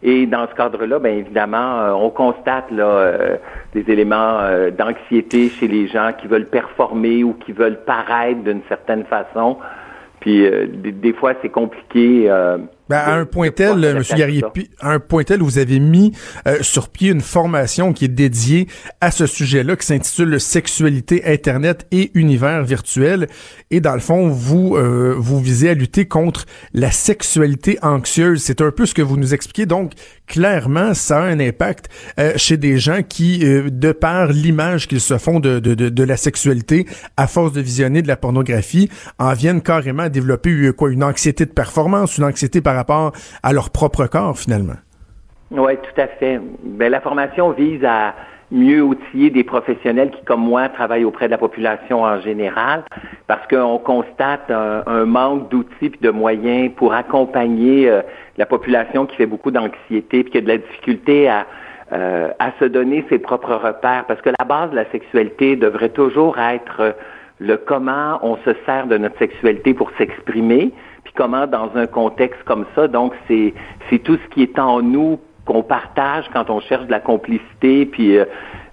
[0.04, 3.38] Et dans ce cadre-là, bien évidemment, euh, on constate là euh,
[3.74, 8.62] des éléments euh, d'anxiété chez les gens qui veulent performer ou qui veulent paraître d'une
[8.68, 9.58] certaine façon.
[10.20, 12.28] Puis des fois, c'est compliqué.
[12.90, 14.16] Ben, à un point tel, ça.
[14.16, 16.14] Gariepi, à un point tel, vous avez mis
[16.48, 18.68] euh, sur pied une formation qui est dédiée
[19.02, 23.28] à ce sujet-là, qui s'intitule Sexualité, Internet et univers virtuel.
[23.72, 28.42] Et dans le fond, vous euh, vous visez à lutter contre la sexualité anxieuse.
[28.42, 29.66] C'est un peu ce que vous nous expliquez.
[29.66, 29.94] Donc,
[30.28, 35.02] clairement, ça a un impact euh, chez des gens qui, euh, de par l'image qu'ils
[35.02, 36.86] se font de, de, de, de la sexualité,
[37.16, 41.46] à force de visionner de la pornographie, en viennent carrément à développer quoi, une anxiété
[41.46, 43.14] de performance, une anxiété par rapport
[43.44, 44.76] à leur propre corps, finalement.
[45.52, 46.40] Oui, tout à fait.
[46.64, 48.14] Ben, la formation vise à
[48.52, 52.84] mieux outiller des professionnels qui, comme moi, travaillent auprès de la population en général,
[53.28, 58.02] parce qu'on constate un, manque d'outils et de moyens pour accompagner euh,
[58.38, 61.46] la population qui fait beaucoup d'anxiété puis qui a de la difficulté à,
[61.92, 65.90] euh, à se donner ses propres repères, parce que la base de la sexualité devrait
[65.90, 66.96] toujours être
[67.40, 70.72] le comment on se sert de notre sexualité pour s'exprimer,
[71.04, 73.54] puis comment dans un contexte comme ça, donc c'est
[73.90, 77.86] c'est tout ce qui est en nous qu'on partage quand on cherche de la complicité,
[77.86, 78.26] puis euh,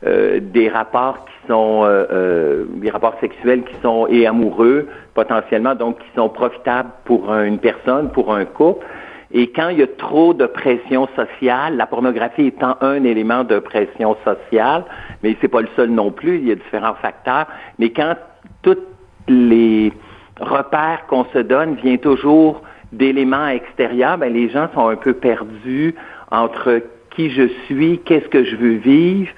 [0.07, 5.99] euh, des rapports qui sont euh, des rapports sexuels qui sont et amoureux potentiellement, donc
[5.99, 8.85] qui sont profitables pour une personne, pour un couple.
[9.33, 13.59] Et quand il y a trop de pression sociale, la pornographie étant un élément de
[13.59, 14.85] pression sociale,
[15.23, 17.47] mais c'est pas le seul non plus, il y a différents facteurs.
[17.79, 18.15] Mais quand
[18.63, 18.79] tous
[19.27, 19.93] les
[20.41, 25.95] repères qu'on se donne viennent toujours d'éléments extérieurs, ben les gens sont un peu perdus
[26.35, 29.31] entre qui je suis, qu'est-ce que je veux vivre,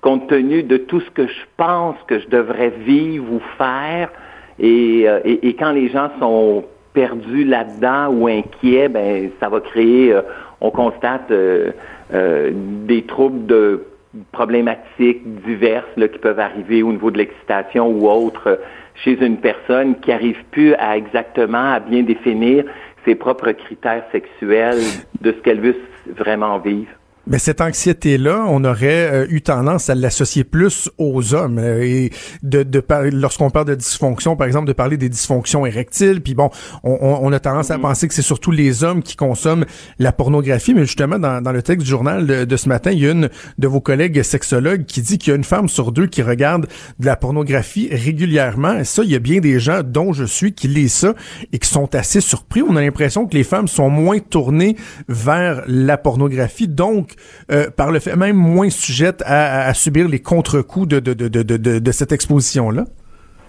[0.00, 4.10] compte tenu de tout ce que je pense que je devrais vivre ou faire.
[4.58, 5.20] Et, euh,
[5.58, 10.20] quand les gens sont perdus là-dedans ou inquiets, ben ça va créer, euh,
[10.60, 11.70] on constate euh,
[12.84, 13.86] des troubles de
[14.32, 18.58] problématiques diverses qui peuvent arriver au niveau de l'excitation ou autre
[18.94, 22.64] chez une personne qui n'arrive plus à exactement à bien définir
[23.04, 24.82] ses propres critères sexuels
[25.20, 26.90] de ce qu'elle veut vraiment vivre.
[27.26, 32.10] Mais cette anxiété-là, on aurait euh, eu tendance à l'associer plus aux hommes euh, et
[32.42, 32.82] de, de
[33.12, 36.20] lorsqu'on parle de dysfonction, par exemple, de parler des dysfonctions érectiles.
[36.20, 36.50] Puis bon,
[36.82, 37.80] on, on a tendance à mm-hmm.
[37.80, 39.66] penser que c'est surtout les hommes qui consomment
[40.00, 40.74] la pornographie.
[40.74, 43.28] Mais justement, dans, dans le texte du journal de, ce matin, il y a une
[43.58, 46.66] de vos collègues sexologues qui dit qu'il y a une femme sur deux qui regarde
[46.98, 48.78] de la pornographie régulièrement.
[48.78, 51.14] Et ça, il y a bien des gens, dont je suis, qui lisent ça
[51.52, 52.62] et qui sont assez surpris.
[52.62, 54.76] On a l'impression que les femmes sont moins tournées
[55.08, 56.66] vers la pornographie.
[56.66, 57.11] Donc,
[57.50, 62.84] euh, par le fait même moins sujette à, subir les contre-coups de, de, cette exposition-là?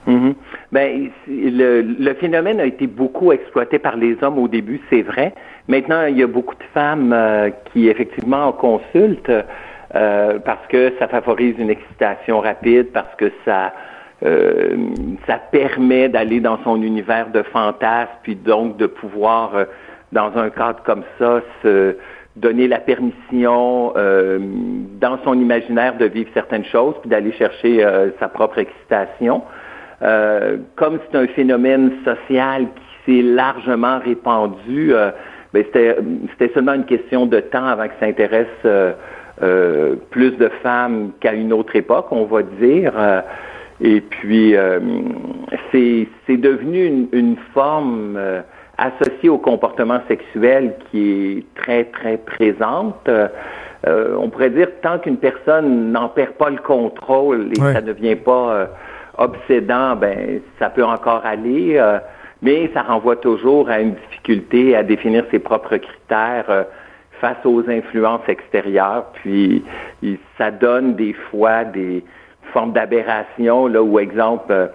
[0.08, 0.34] Mm-hmm.
[0.71, 5.34] Ben, le, phénomène a été beaucoup exploité par les hommes au début, c'est vrai.
[5.67, 9.32] Maintenant, il y a beaucoup de femmes euh, qui effectivement consultent
[9.95, 13.73] euh, parce que ça favorise une excitation rapide, parce que ça
[15.28, 19.52] ça permet d'aller dans son univers de fantasme, puis donc de pouvoir,
[20.13, 21.97] dans un cadre comme ça, se
[22.36, 24.39] donner la permission euh,
[25.00, 29.43] dans son imaginaire de vivre certaines choses, puis d'aller chercher euh, sa propre excitation.
[30.02, 34.93] Euh, comme c'est un phénomène social qui s'est largement répandu,
[35.54, 38.48] ben c'était seulement une question de temps avant que ça intéresse
[40.10, 42.93] plus de femmes qu'à une autre époque, on va dire.
[43.82, 44.56] et puis,
[45.72, 48.17] c'est devenu une, une forme
[48.78, 53.10] associée au comportement sexuel qui est très, très présente.
[53.88, 57.94] Euh, on pourrait dire tant qu'une personne n'en perd pas le contrôle et ça ne
[57.94, 58.66] devient pas euh,
[59.18, 62.00] obsédant, ben ça peut encore aller, euh,
[62.42, 66.66] mais ça renvoie toujours à une difficulté à définir ses propres critères
[67.20, 69.06] face aux influences extérieures.
[69.16, 69.64] Puis
[70.38, 72.04] ça donne des fois des
[72.54, 74.72] formes d'aberration là où exemple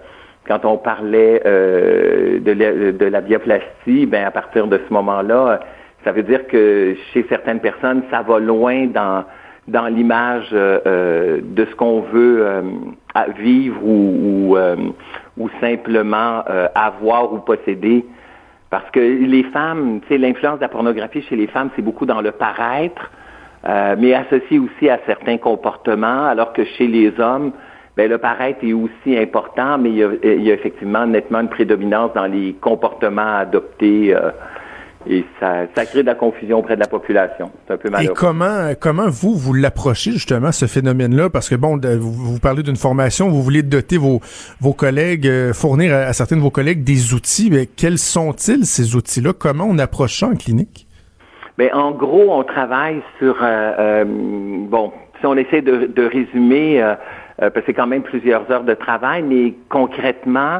[0.49, 5.59] quand on parlait euh, de, la, bioplastie, ben à partir de ce moment-là,
[6.03, 9.23] ça veut dire que chez certaines personnes, ça va loin dans
[9.67, 12.61] dans l'image euh, de ce qu'on veut euh,
[13.37, 14.57] vivre ou,
[15.37, 18.03] ou, simplement avoir ou posséder.
[18.71, 22.07] Parce que les femmes, tu sais, l'influence de la pornographie chez les femmes, c'est beaucoup
[22.07, 23.11] dans le paraître,
[23.99, 27.51] mais associé aussi à certains comportements, alors que chez les hommes,
[27.99, 32.27] ben, le paraître est aussi important, mais il y, a, effectivement nettement une prédominance dans
[32.27, 34.15] les comportements adoptés.
[34.15, 34.31] Euh,
[35.05, 37.51] et ça, crée de la confusion auprès de la population.
[37.67, 38.13] C'est un peu malheureux.
[38.13, 41.29] Et comment, comment vous, vous l'approchez justement, ce phénomène-là?
[41.29, 44.21] Parce que bon, vous, parlez d'une formation, vous voulez doter vos,
[44.61, 48.95] vos collègues, euh, fournir à, certains de vos collègues des outils, mais quels sont-ils ces
[48.95, 49.33] outils-là?
[49.37, 50.87] Comment on approche ça en clinique?
[51.57, 56.81] Bien, en gros, on travaille sur, euh, bon, si on essaie de, de résumer,
[57.39, 60.59] parce que c'est quand même plusieurs heures de travail, mais concrètement,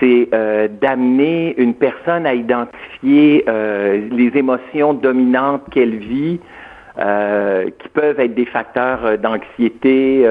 [0.00, 6.40] c'est euh, d'amener une personne à identifier euh, les émotions dominantes qu'elle vit,
[6.98, 10.28] qui peuvent être des facteurs d'anxiété,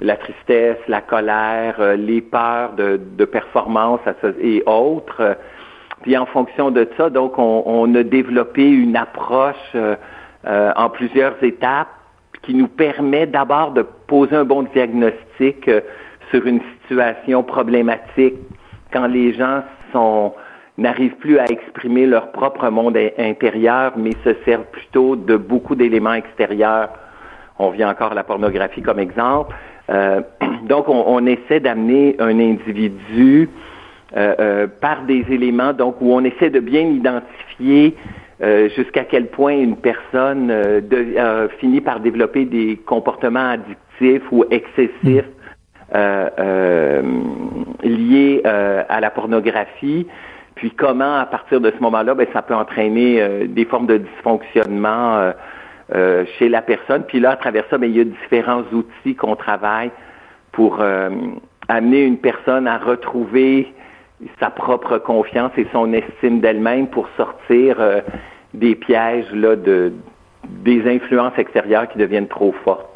[0.00, 3.98] la tristesse, la colère, les peurs de, performance
[4.40, 5.36] et autres.
[6.02, 9.74] Puis en fonction de ça, donc on, on a développé une approche
[10.46, 11.88] en plusieurs étapes
[12.44, 15.80] qui nous permet d'abord de poser un bon diagnostic euh,
[16.30, 18.34] sur une situation problématique
[18.92, 20.34] quand les gens sont
[20.76, 26.14] n'arrivent plus à exprimer leur propre monde intérieur, mais se servent plutôt de beaucoup d'éléments
[26.14, 26.88] extérieurs.
[27.58, 29.54] On vient encore à la pornographie comme exemple.
[29.90, 30.20] Euh,
[30.64, 33.48] donc, on, essaie d'amener un individu
[34.16, 37.94] euh, par des éléments, donc où on essaie de bien identifier
[38.44, 45.24] euh, jusqu'à quel point une personne de, finit par développer des comportements addictifs ou excessifs
[47.82, 50.06] liés à la pornographie.
[50.56, 55.32] Puis comment, à partir de ce moment-là, ben, ça peut entraîner des formes de dysfonctionnement
[55.92, 57.04] chez la personne.
[57.04, 59.90] Puis là, à travers ça, ben, il y a différents outils qu'on travaille
[60.52, 60.80] pour
[61.68, 63.72] amener une personne à retrouver
[64.40, 68.00] sa propre confiance et son estime d'elle-même pour sortir euh,
[68.54, 69.92] des pièges là, de,
[70.48, 72.93] des influences extérieures qui deviennent trop fortes.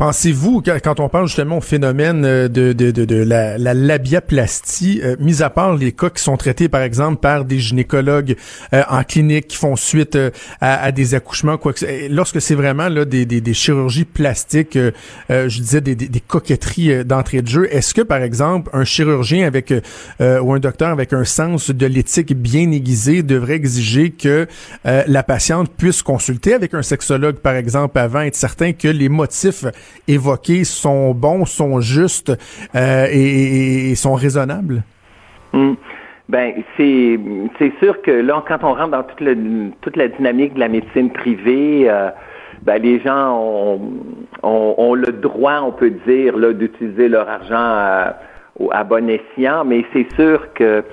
[0.00, 5.42] Pensez-vous, quand on parle justement au phénomène euh, de, de, la, la, labiaplastie, euh, mis
[5.42, 8.34] à part les cas qui sont traités par exemple par des gynécologues
[8.72, 10.16] euh, en clinique qui font suite
[10.62, 14.78] à, des accouchements, quoi que, lorsque c'est vraiment là des, des, des chirurgies plastiques,
[15.28, 19.70] je disais des, des, coquetteries d'entrée de jeu, est-ce que par exemple un chirurgien avec
[20.20, 24.46] ou un docteur avec un sens de l'éthique bien aiguisé devrait exiger que
[24.84, 29.66] la patiente puisse consulter avec un sexologue par exemple avant, être certain que les motifs
[30.08, 32.32] évoqués sont bons, sont justes
[32.74, 34.82] euh, et, sont raisonnables?
[35.52, 35.74] Hmm.
[36.28, 40.60] Ben, c'est sûr que là, quand on rentre dans toute, le, toute la dynamique de
[40.60, 42.10] la médecine privée, euh,
[42.62, 43.80] ben, les gens
[44.42, 48.16] ont, le droit, on peut dire, d'utiliser leur argent à,
[48.70, 50.84] à bon escient, mais c'est sûr que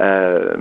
[0.00, 0.54] euh,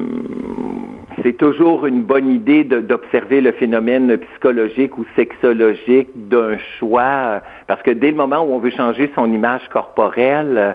[1.21, 7.91] c'est toujours une bonne idée d'observer le phénomène psychologique ou sexologique d'un choix, parce que
[7.91, 10.71] dès le moment où on veut changer son image corporelle, euh,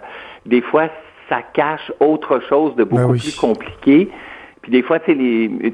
[0.46, 0.88] des fois,
[1.28, 4.08] ça cache autre chose de beaucoup ben plus compliqué.
[4.62, 5.12] Puis des fois, tu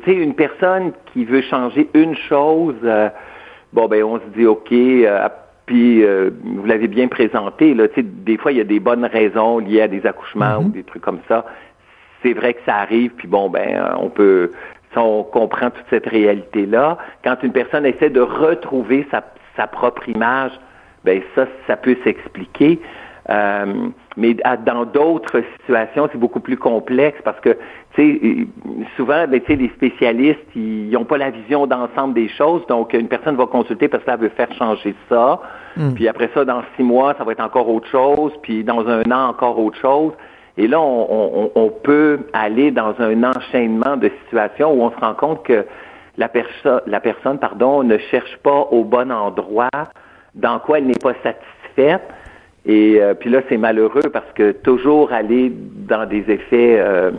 [0.04, 3.08] sais, une personne qui veut changer une chose, euh,
[3.72, 5.28] bon, ben, on se dit, OK, euh,
[5.66, 9.04] puis vous l'avez bien présenté, là, tu sais, des fois, il y a des bonnes
[9.04, 10.72] raisons liées à des accouchements ou mm-hmm.
[10.72, 11.46] des trucs comme ça
[12.24, 14.50] c'est vrai que ça arrive, puis bon, ben, euh, on peut,
[14.92, 19.22] si on comprend toute cette réalité-là, quand une personne essaie de retrouver sa,
[19.56, 20.52] sa propre image,
[21.04, 22.80] ben ça, ça peut s'expliquer.
[23.30, 27.56] Euh, mais dans d'autres situations, c'est beaucoup plus complexe parce que,
[27.94, 28.46] tu sais,
[28.96, 32.66] souvent, ben, tu sais, les spécialistes, ils n'ont pas la vision d'ensemble des choses.
[32.66, 35.40] Donc, une personne va consulter parce qu'elle veut faire changer ça.
[35.76, 35.94] Hmm.
[35.94, 38.32] Puis après ça, dans six mois, ça va être encore autre chose.
[38.42, 40.12] Puis dans un an, encore autre chose.
[40.56, 45.44] Et là, on, peut aller dans un enchaînement de situations où on se rend compte
[45.44, 45.64] que
[46.16, 46.30] la,
[46.86, 49.68] la personne pardon, ne cherche pas au bon endroit,
[50.34, 52.02] dans quoi elle n'est pas satisfaite.
[52.66, 57.10] Et euh, puis là, c'est malheureux parce que toujours aller dans des effets euh,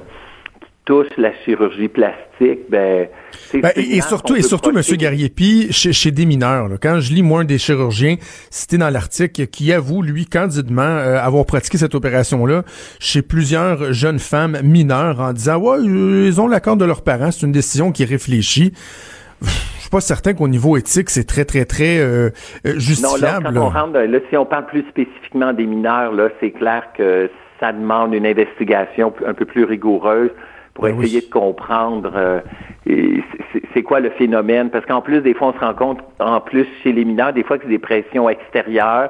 [0.86, 3.08] touche la chirurgie plastique, ben,
[3.54, 6.70] ben et, surtout et surtout Monsieur Gariepi chez, chez des mineurs.
[6.70, 8.16] Là, quand je lis moins des chirurgiens
[8.52, 12.64] cité dans l'article qui avoue lui candidement euh, avoir pratiqué cette opération là
[13.00, 17.46] chez plusieurs jeunes femmes mineures en disant ouais ils ont l'accord de leurs parents, c'est
[17.46, 18.74] une décision qui est réfléchie.
[19.42, 22.30] Je suis pas certain qu'au niveau éthique, c'est très, très, très euh,
[22.64, 23.46] justifiable.
[23.46, 26.52] Non, là, quand on rentre, là, si on parle plus spécifiquement des mineurs, là, c'est
[26.52, 30.32] clair que ça demande une investigation un peu plus rigoureuse
[30.76, 32.42] pour ben essayer de comprendre euh,
[33.74, 34.70] c'est quoi le phénomène?
[34.70, 37.44] Parce qu'en plus, des fois, on se rend compte, en plus, chez les mineurs, des
[37.44, 39.10] fois, que c'est des pressions extérieures,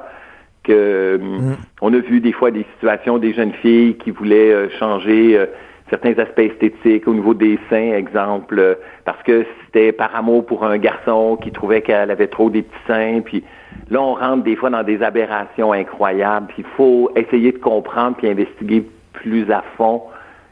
[0.62, 1.56] que mm.
[1.82, 5.46] on a vu des fois des situations des jeunes filles qui voulaient euh, changer euh,
[5.90, 10.78] certains aspects esthétiques au niveau des seins, exemple, parce que c'était par amour pour un
[10.78, 13.44] garçon qui trouvait qu'elle avait trop des petits seins, puis
[13.90, 18.16] là, on rentre des fois dans des aberrations incroyables, puis il faut essayer de comprendre
[18.16, 20.02] puis investiguer plus à fond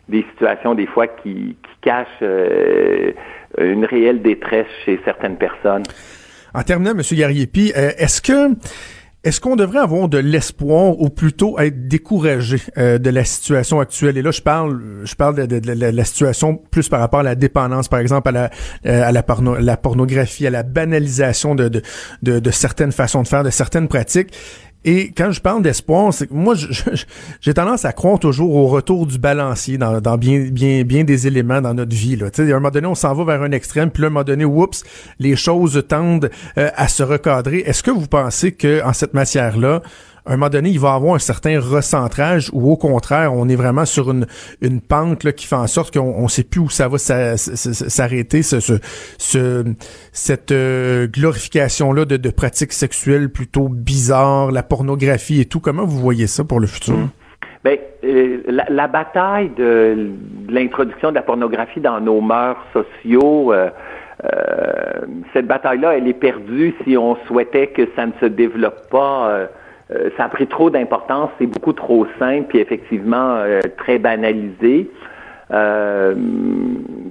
[0.09, 3.13] des situations des fois qui, cachent euh,
[3.59, 5.83] une réelle détresse chez certaines personnes.
[6.55, 7.03] En terminant, M.
[7.13, 8.55] Gariepi, euh, est-ce que
[9.23, 14.19] est-ce qu'on devrait avoir de l'espoir ou plutôt être découragé euh, de la situation actuelle?
[14.19, 17.89] Et là, je parle, je parle de, la, situation plus par rapport à la dépendance,
[17.89, 18.51] par exemple, à la,
[18.85, 19.25] à la,
[19.61, 21.69] la pornographie, à la banalisation de,
[22.23, 24.35] de, de, certaines façons de faire, de certaines pratiques.
[24.85, 26.55] Et quand je parle d'espoir, c'est que moi,
[27.41, 31.61] j'ai tendance à croire toujours au retour du balancier dans, bien, bien, bien des éléments
[31.61, 32.17] dans notre vie.
[32.17, 32.27] Là.
[32.37, 34.25] à un moment donné, on s'en va vers un extrême, puis là, à un moment
[34.25, 34.85] donné, oups,
[35.19, 37.59] les choses tendent euh, à se recadrer.
[37.61, 39.83] Est-ce que vous pensez que en cette matière-là,
[40.27, 43.57] à un moment donné, il va avoir un certain recentrage ou au contraire, on est
[43.57, 44.27] vraiment sur une,
[44.63, 48.43] une pente là, qui fait en sorte qu'on ne sait plus où ça va s'arrêter,
[48.43, 49.65] ce, ce,
[50.13, 55.61] cette euh, glorification-là de, de, pratiques sexuelles plutôt bizarres, la pornographie et tout.
[55.61, 56.97] Comment vous voyez ça pour le futur?
[57.65, 60.11] Ben, euh, la, bataille de,
[60.51, 63.71] l'introduction de la pornographie dans nos mœurs sociaux, euh,
[64.23, 69.49] euh, cette bataille-là, elle est perdue si on souhaitait que ça ne se développe pas.
[70.17, 73.39] Ça a pris trop d'importance, c'est beaucoup trop simple, puis effectivement
[73.77, 74.91] très banalisé.
[75.53, 76.15] Euh,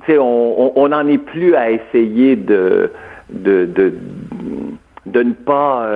[0.09, 2.91] on n'en est plus à essayer de,
[3.29, 3.93] de, de,
[5.05, 5.87] de ne pas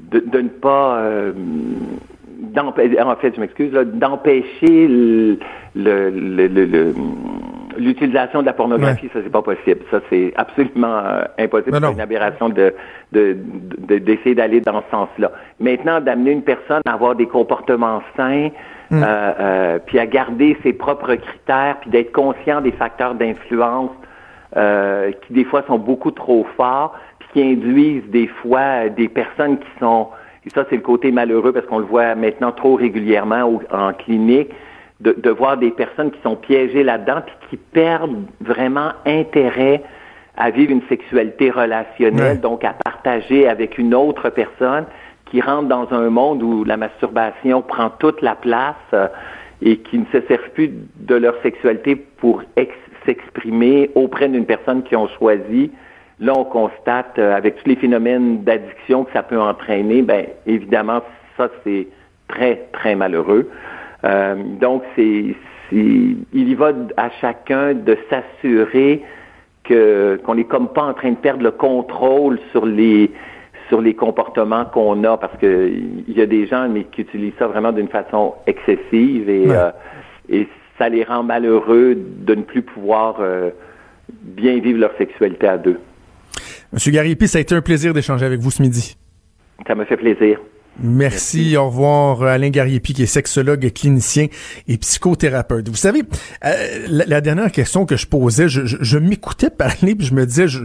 [0.00, 1.02] de, de, ne pas
[2.56, 4.88] en fait, je m'excuse, d'empêcher
[7.78, 9.80] l'utilisation de la pornographie, ça c'est pas possible.
[9.90, 11.78] Ça c'est absolument euh, impossible.
[11.80, 12.74] C'est une aberration de
[13.10, 15.32] d'essayer d'aller dans ce sens-là.
[15.60, 18.50] Maintenant, d'amener une personne à avoir des comportements sains,
[18.90, 19.02] mm.
[19.02, 23.90] euh, euh, puis à garder ses propres critères, puis d'être conscient des facteurs d'influence
[25.22, 29.68] qui des fois sont beaucoup trop forts, puis qui induisent des fois des personnes qui
[29.78, 30.08] sont
[30.48, 34.48] et ça, c'est le côté malheureux parce qu'on le voit maintenant trop régulièrement en clinique,
[35.00, 39.82] de, voir des personnes qui sont piégées là-dedans puis qui perdent vraiment intérêt
[40.36, 44.84] à vivre une sexualité relationnelle, donc à partager avec une autre personne
[45.26, 49.08] qui rentre dans un monde où la masturbation prend toute la place euh,
[49.62, 52.42] et qui ne se servent plus de leur sexualité pour
[53.04, 55.70] s'exprimer auprès d'une personne qu'ils ont choisie
[56.20, 61.00] Là, on constate, euh, avec tous les phénomènes d'addiction que ça peut entraîner, ben évidemment,
[61.36, 61.86] ça, c'est
[62.26, 63.48] très, très malheureux.
[64.04, 65.34] Euh, donc, c'est,
[65.72, 69.02] il y va à chacun de s'assurer
[69.64, 73.10] que qu'on n'est comme pas en train de perdre le contrôle sur les
[73.68, 75.70] sur les comportements qu'on a, parce que
[76.08, 79.70] il y a des gens mais qui utilisent ça vraiment d'une façon excessive et, euh,
[80.30, 83.20] et ça les rend malheureux de ne plus pouvoir
[84.10, 85.78] bien vivre leur sexualité à deux.
[86.72, 88.96] Monsieur Garipi, ça a été un plaisir d'échanger avec vous ce midi.
[89.66, 90.38] Ça me fait plaisir.
[90.80, 94.26] Merci, au revoir Alain Gariepi qui est sexologue, clinicien
[94.68, 95.68] et psychothérapeute.
[95.68, 96.02] Vous savez,
[96.44, 100.46] euh, la, dernière question que je posais, je, je, m'écoutais parler puis je me disais,
[100.46, 100.60] je,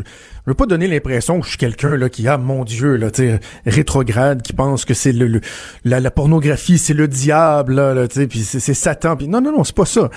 [0.45, 3.09] je veux pas donner l'impression que je suis quelqu'un là qui a, mon Dieu, là,
[3.09, 3.31] tu
[3.65, 5.39] rétrograde, qui pense que c'est le,
[5.85, 9.15] la, pornographie, c'est le diable, là, là puis c'est Satan.
[9.15, 10.09] Puis non, non, non, c'est pas ça.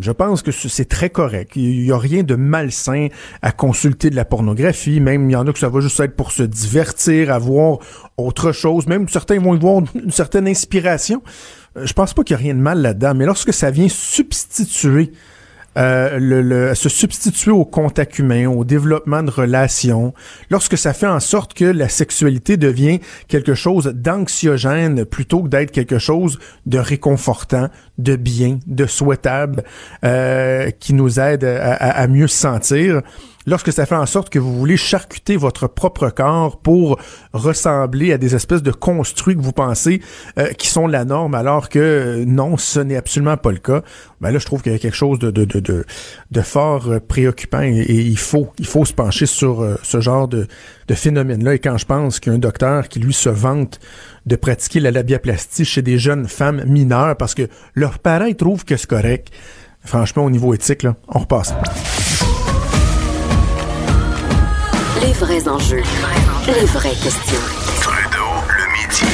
[0.00, 1.52] Je pense que c'est très correct.
[1.56, 3.08] Il y a rien de malsain
[3.42, 5.00] à consulter de la pornographie.
[5.00, 7.78] Même il y en a que ça va juste être pour se divertir, à voir
[8.16, 8.86] autre chose.
[8.86, 11.22] Même certains vont y voir une certaine inspiration.
[11.76, 13.14] Euh, je pense pas qu'il y a rien de mal là-dedans.
[13.14, 15.12] Mais lorsque ça vient substituer
[15.76, 20.14] euh, le, se substituer au contact humain, au développement de relations,
[20.50, 25.70] lorsque ça fait en sorte que la sexualité devient quelque chose d'anxiogène plutôt que d'être
[25.70, 29.64] quelque chose de réconfortant, de bien, de souhaitable,
[30.04, 33.02] euh, qui nous aide à, à mieux se sentir
[33.46, 36.98] lorsque ça fait en sorte que vous voulez charcuter votre propre corps pour
[37.32, 40.00] ressembler à des espèces de construits que vous pensez
[40.38, 43.82] euh, qui sont la norme, alors que euh, non, ce n'est absolument pas le cas,
[44.20, 45.84] ben là, je trouve qu'il y a quelque chose de, de, de,
[46.30, 50.46] de, fort euh, préoccupant et, il faut il faut se pencher sur ce genre de,
[50.88, 51.54] de phénomène-là.
[51.54, 53.80] Et quand je pense qu'un docteur qui, lui, se vante
[54.26, 58.76] de pratiquer la labiaplastie chez des jeunes femmes mineures parce que leurs parents trouvent que
[58.76, 59.30] c'est correct,
[59.84, 61.54] franchement, au niveau éthique, là, on repasse.
[65.02, 65.82] Les vrais enjeux.
[66.46, 67.40] Les vraies questions.
[67.80, 69.04] Trudeau, le midi.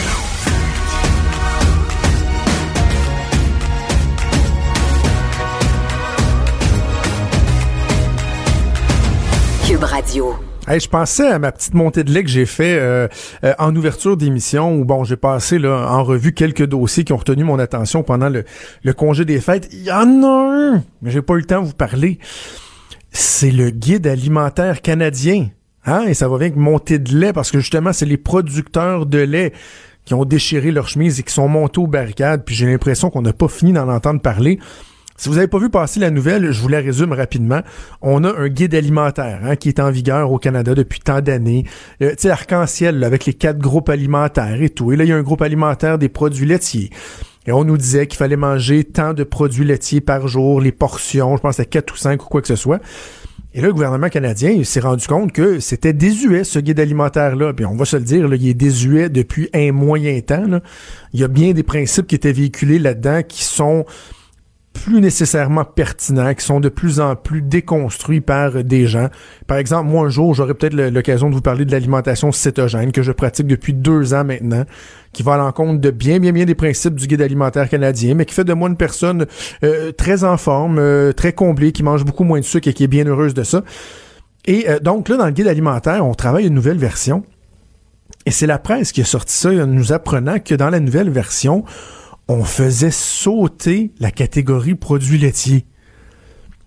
[9.67, 10.35] Cube Radio.
[10.69, 13.09] Hey, je pensais à ma petite montée de lait que j'ai fait euh,
[13.45, 17.17] euh, en ouverture d'émission où bon j'ai passé là, en revue quelques dossiers qui ont
[17.17, 18.45] retenu mon attention pendant le,
[18.85, 19.69] le congé des fêtes.
[19.73, 22.19] Il y en a un, mais j'ai pas eu le temps de vous parler.
[23.13, 25.49] C'est le guide alimentaire canadien.
[25.87, 26.07] Hein?
[26.07, 29.19] Et ça va bien que monter de lait, parce que justement, c'est les producteurs de
[29.19, 29.53] lait
[30.05, 33.23] qui ont déchiré leur chemise et qui sont montés aux barricades, puis j'ai l'impression qu'on
[33.23, 34.59] n'a pas fini d'en entendre parler.
[35.21, 37.61] Si vous n'avez pas vu passer la nouvelle, je vous la résume rapidement.
[38.01, 41.65] On a un guide alimentaire hein, qui est en vigueur au Canada depuis tant d'années.
[42.01, 44.93] Euh, tu sais, arc-en-ciel avec les quatre groupes alimentaires et tout.
[44.93, 46.89] Et là, il y a un groupe alimentaire des produits laitiers.
[47.47, 51.37] Et on nous disait qu'il fallait manger tant de produits laitiers par jour, les portions,
[51.37, 52.81] je pense à quatre ou cinq ou quoi que ce soit.
[53.53, 57.53] Et là, le gouvernement canadien s'est rendu compte que c'était désuet, ce guide alimentaire-là.
[57.53, 60.61] Puis on va se le dire, là, il est désuet depuis un moyen temps.
[61.13, 63.85] Il y a bien des principes qui étaient véhiculés là-dedans qui sont
[64.73, 69.09] plus nécessairement pertinents, qui sont de plus en plus déconstruits par des gens.
[69.47, 73.03] Par exemple, moi, un jour, j'aurais peut-être l'occasion de vous parler de l'alimentation cétogène que
[73.03, 74.65] je pratique depuis deux ans maintenant,
[75.13, 78.25] qui va à l'encontre de bien, bien, bien des principes du guide alimentaire canadien, mais
[78.25, 79.27] qui fait de moi une personne
[79.65, 82.85] euh, très en forme, euh, très comblée, qui mange beaucoup moins de sucre et qui
[82.85, 83.63] est bien heureuse de ça.
[84.47, 87.25] Et euh, donc là, dans le guide alimentaire, on travaille une nouvelle version.
[88.27, 91.65] Et c'est la presse qui a sorti ça, nous apprenant que dans la nouvelle version,
[92.31, 95.67] on faisait sauter la catégorie produits laitiers.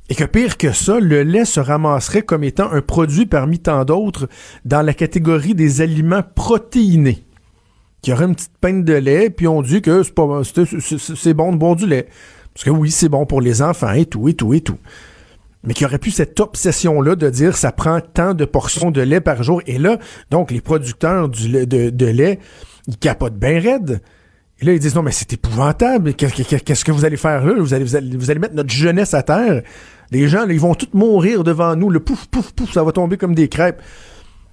[0.10, 3.86] Et que pire que ça, le lait se ramasserait comme étant un produit parmi tant
[3.86, 4.28] d'autres
[4.66, 7.24] dans la catégorie des aliments protéinés.
[8.02, 11.78] Qui aurait une petite peine de lait, puis on dit que c'est, bon de boire
[11.78, 12.10] du lait.
[12.54, 14.80] Parce que oui, c'est bon pour les enfants et tout, et tout, et tout.
[15.64, 19.22] Mais qui aurait pu cette obsession-là de dire ça prend tant de portions de lait
[19.22, 19.62] par jour.
[19.66, 19.98] Et là,
[20.30, 22.40] donc, les producteurs du lait, de, de lait,
[22.88, 24.02] ils capotent bien raide.
[24.64, 26.14] Et là, ils disent non, mais c'est épouvantable.
[26.14, 27.54] Qu'est-ce que vous allez faire là?
[27.58, 29.62] Vous allez, vous allez, mettre notre jeunesse à terre.
[30.10, 31.90] Les gens, ils vont tous mourir devant nous.
[31.90, 33.82] Le pouf, pouf, pouf, ça va tomber comme des crêpes.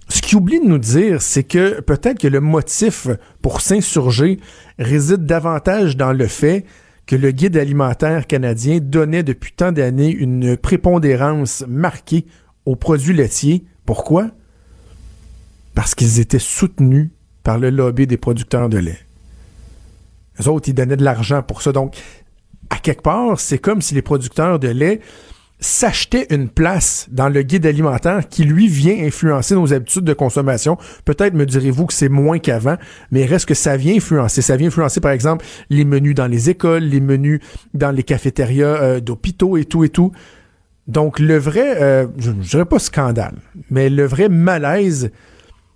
[0.09, 3.07] Ce qu'ils oublie de nous dire, c'est que peut-être que le motif
[3.41, 4.41] pour s'insurger
[4.81, 6.65] réside davantage dans le fait
[7.07, 12.27] que le guide alimentaire canadien donnait depuis tant d'années une prépondérance marquée
[12.67, 13.65] aux produits laitiers.
[13.87, 14.33] Pourquoi?
[15.77, 17.11] Parce qu'ils étaient soutenus
[17.45, 18.99] par le lobby des producteurs de lait.
[20.49, 21.73] Autres, ils donnaient de l'argent pour ça.
[21.73, 21.97] Donc,
[22.71, 25.01] à quelque part, c'est comme si les producteurs de lait
[25.61, 30.79] s'achetaient une place dans le guide alimentaire qui, lui, vient influencer nos habitudes de consommation.
[31.05, 32.77] Peut-être me direz-vous que c'est moins qu'avant,
[33.11, 34.41] mais reste que ça vient influencer.
[34.41, 37.41] Ça vient influencer, par exemple, les menus dans les écoles, les menus
[37.75, 40.13] dans les cafétérias euh, d'hôpitaux et tout et tout.
[40.89, 43.37] Donc, le vrai, euh, je ne dirais pas scandale,
[43.71, 45.11] mais le vrai malaise,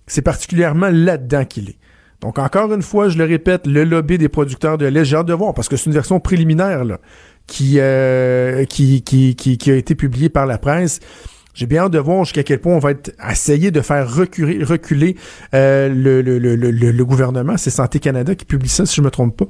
[0.07, 1.77] c'est particulièrement là-dedans qu'il est.
[2.21, 5.27] Donc, encore une fois, je le répète, le lobby des producteurs de lait, j'ai hâte
[5.27, 6.83] de voir, parce que c'est une version préliminaire,
[7.61, 10.99] euh, qui, a été publiée par la presse.
[11.53, 12.91] J'ai bien hâte de voir jusqu'à quel point on va
[13.29, 15.15] essayer de faire reculer,
[15.53, 17.57] euh, le, le, le, le, gouvernement.
[17.57, 19.45] C'est Santé Canada qui publie ça, si je me trompe pas,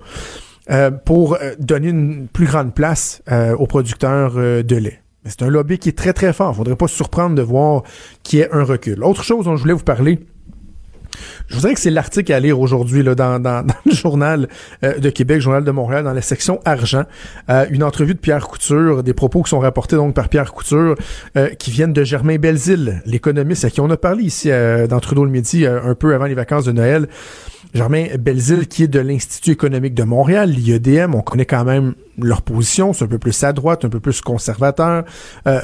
[0.72, 3.22] euh, pour donner une plus grande place
[3.57, 5.01] aux producteurs de lait.
[5.28, 6.55] C'est un lobby qui est très, très fort.
[6.55, 7.82] Faudrait pas se surprendre de voir
[8.22, 9.03] qu'il y ait un recul.
[9.03, 10.20] Autre chose dont je voulais vous parler,
[11.47, 14.47] je voudrais que c'est l'article à lire aujourd'hui dans, le journal
[14.84, 17.03] euh, de Québec, journal de Montréal, dans la section argent.
[17.49, 20.95] Euh, une entrevue de Pierre Couture, des propos qui sont rapportés donc par Pierre Couture,
[21.38, 24.49] euh, qui viennent de Germain Belzile, l'économiste à qui on a parlé ici
[24.89, 27.07] dans Trudeau le Midi un peu avant les vacances de Noël.
[27.74, 32.41] Germain Belzile, qui est de l'Institut économique de Montréal, l'IEDM, on connaît quand même leur
[32.41, 35.03] position, c'est un peu plus à droite, un peu plus conservateur,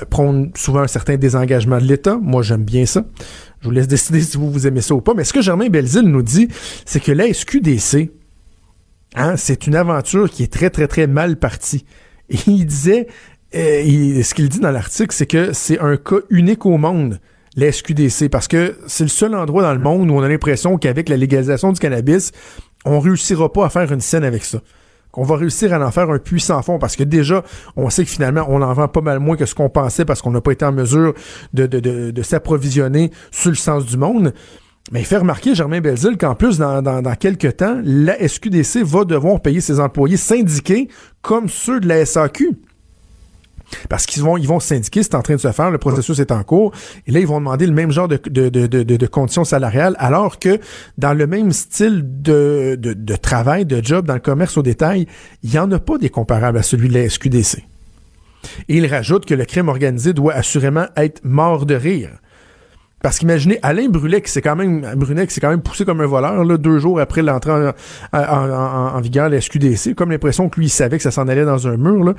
[0.10, 2.18] prône souvent un certain désengagement de l'État.
[2.22, 3.06] Moi, j'aime bien ça.
[3.62, 5.14] Je vous laisse décider si vous, vous aimez ça ou pas.
[5.14, 6.48] Mais ce que Germain Belzile nous dit,
[6.86, 8.12] c'est que la SQDC,
[9.16, 11.86] hein, c'est une aventure qui est très, très, très mal partie.
[12.30, 13.08] Et il disait,
[13.56, 17.20] euh, ce qu'il dit dans l'article, c'est que c'est un cas unique au monde,
[17.56, 20.78] la SQDC, parce que c'est le seul endroit dans le monde où on a l'impression
[20.78, 22.32] qu'avec la légalisation du cannabis,
[22.84, 24.62] on réussira pas à faire une scène avec ça
[25.12, 27.44] qu'on va réussir à en faire un puissant fond parce que déjà,
[27.76, 30.22] on sait que finalement, on en vend pas mal moins que ce qu'on pensait parce
[30.22, 31.14] qu'on n'a pas été en mesure
[31.54, 34.34] de, de, de, s'approvisionner sur le sens du monde.
[34.92, 38.84] Mais il fait remarquer, Germain Belzile, qu'en plus, dans, dans, dans, quelques temps, la SQDC
[38.84, 40.88] va devoir payer ses employés syndiqués
[41.22, 42.58] comme ceux de la SAQ.
[43.90, 46.32] Parce qu'ils vont, ils vont syndiquer, c'est en train de se faire, le processus est
[46.32, 46.72] en cours,
[47.08, 50.40] et là, ils vont demander le même genre de, de, de, de, conditions salariales, alors
[50.40, 50.60] que
[50.98, 55.08] dans le même style de, de, travail, de job, dans le commerce au détail,
[55.44, 57.66] il n'y en a pas des comparables à celui de la SQDC.
[58.68, 62.10] Et il rajoute que le crime organisé doit assurément être mort de rire.
[63.04, 66.02] Parce qu'imaginez Alain Brulet qui s'est quand même Brunet qui s'est quand même poussé comme
[66.02, 67.72] un voleur là, deux jours après l'entrée
[68.14, 71.28] en, en, vigueur de la SQDC, comme l'impression que lui il savait que ça s'en
[71.28, 72.14] allait dans un mur là.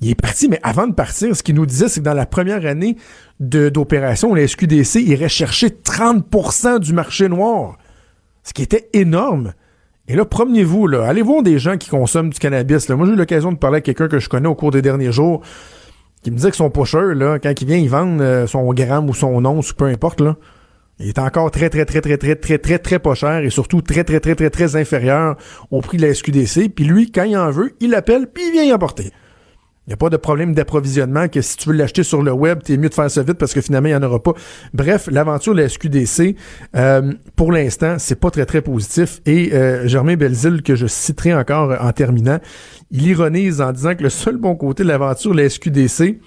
[0.00, 2.26] Il est parti, mais avant de partir, ce qu'il nous disait, c'est que dans la
[2.26, 2.96] première année
[3.38, 7.76] d'opération, la SQDC irait chercher 30% du marché noir.
[8.42, 9.52] Ce qui était énorme.
[10.08, 11.06] Et là, promenez-vous, là.
[11.06, 12.88] Allez voir des gens qui consomment du cannabis.
[12.88, 12.96] Là.
[12.96, 15.12] Moi, j'ai eu l'occasion de parler à quelqu'un que je connais au cours des derniers
[15.12, 15.42] jours
[16.22, 19.08] qui me disait que son pusher, là, quand il vient, il vend euh, son gramme
[19.08, 20.36] ou son once ou peu importe, là.
[20.98, 23.80] Il est encore très, très, très, très, très, très, très, très pas cher et surtout
[23.80, 25.36] très, très, très, très, très inférieur
[25.70, 26.68] au prix de la SQDC.
[26.74, 29.10] Puis lui, quand il en veut, il appelle puis il vient y apporter.
[29.90, 32.76] N'y a pas de problème d'approvisionnement que si tu veux l'acheter sur le web, t'es
[32.76, 34.34] mieux de faire ça vite parce que finalement, il n'y en aura pas.
[34.72, 36.36] Bref, l'aventure de la SQDC,
[36.76, 39.20] euh, pour l'instant, c'est pas très, très positif.
[39.26, 42.38] Et euh, Germain Belzile, que je citerai encore en terminant,
[42.92, 46.20] il ironise en disant que le seul bon côté de l'aventure de la SQDC,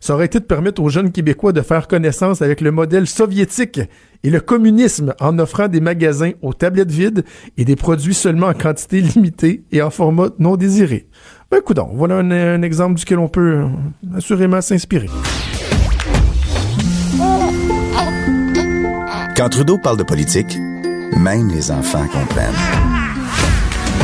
[0.00, 3.80] ça aurait été de permettre aux jeunes Québécois de faire connaissance avec le modèle soviétique
[4.22, 7.24] et le communisme en offrant des magasins aux tablettes vides
[7.58, 11.06] et des produits seulement en quantité limitée et en format non désiré.
[11.50, 15.08] Ben, écoute, voilà un, exemple duquel on peut euh, assurément s'inspirer.
[19.36, 20.56] Quand Trudeau parle de politique,
[21.16, 22.54] même les enfants comprennent.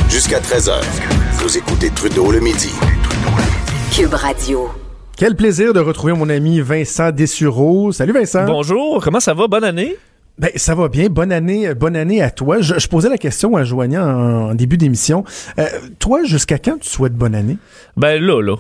[0.09, 0.73] Jusqu'à 13h,
[1.35, 2.73] vous écoutez Trudeau le midi.
[3.93, 4.69] Cube Radio.
[5.17, 7.93] Quel plaisir de retrouver mon ami Vincent Dessureau.
[7.93, 8.45] Salut Vincent.
[8.45, 9.47] Bonjour, comment ça va?
[9.47, 9.97] Bonne année.
[10.39, 11.09] Ben, ça va bien.
[11.09, 12.61] Bonne année, bonne année à toi.
[12.61, 15.25] Je, je posais la question à Joignant en, en début d'émission.
[15.59, 15.67] Euh,
[15.99, 17.57] toi, jusqu'à quand tu souhaites bonne année?
[17.97, 18.57] Ben là, là.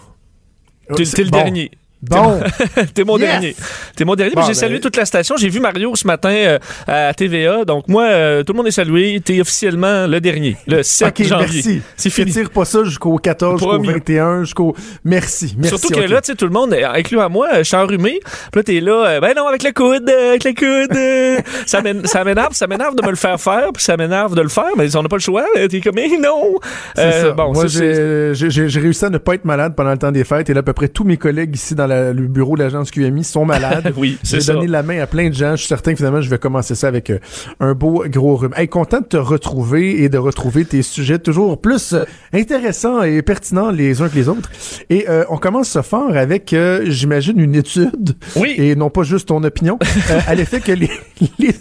[0.94, 1.38] T'es C'est t'es le bon.
[1.38, 1.70] dernier.
[2.08, 2.40] Bon.
[2.94, 3.30] T'es mon Yes!
[3.30, 3.56] dernier.
[3.96, 4.34] T'es mon dernier.
[4.34, 5.36] Bon, J'ai ben- salué toute la station.
[5.36, 7.64] J'ai vu Mario ce matin euh, à TVA.
[7.64, 9.20] Donc moi, euh, tout le monde est salué.
[9.24, 10.56] T'es officiellement le dernier.
[10.66, 11.46] Le 7 OK, janvier.
[11.64, 11.82] merci.
[11.96, 12.32] C'est fini.
[12.32, 13.88] Tire pas ça jusqu'au 14, jusqu'au Promis.
[13.88, 14.74] 21, jusqu'au...
[15.04, 15.78] Merci, merci.
[15.78, 16.08] Surtout que OK.
[16.10, 18.20] là, tu sais, tout le monde, euh, incluant moi, je suis enrhumé.
[18.52, 21.44] Puis là, t'es là, ben non, avec le coude, avec le coude.
[21.66, 24.42] ça m'én- ça m'énerve, ça m'énerve de me le faire faire, puis ça m'énerve de
[24.42, 25.44] le faire, mais on n'a pas le choix.
[25.70, 26.54] T'es comme, eh non.
[26.98, 27.30] Euh, ça.
[27.32, 30.54] Bon, Moi, j'ai réussi à ne pas être malade pendant le temps des fêtes et
[30.54, 33.24] là, à peu près tous mes collègues ici dans la- le bureau de l'agence QMI
[33.24, 33.92] sont malades.
[33.96, 34.52] Oui, c'est J'ai ça.
[34.54, 35.52] donné la main à plein de gens.
[35.52, 37.18] Je suis certain que finalement, je vais commencer ça avec euh,
[37.60, 38.52] un beau gros rhume.
[38.56, 43.22] Hey, content de te retrouver et de retrouver tes sujets toujours plus euh, intéressants et
[43.22, 44.50] pertinents les uns que les autres.
[44.90, 48.54] Et euh, on commence ce fort avec, euh, j'imagine, une étude Oui.
[48.58, 49.78] et non pas juste ton opinion,
[50.10, 50.90] euh, à l'effet que les,
[51.38, 51.54] les,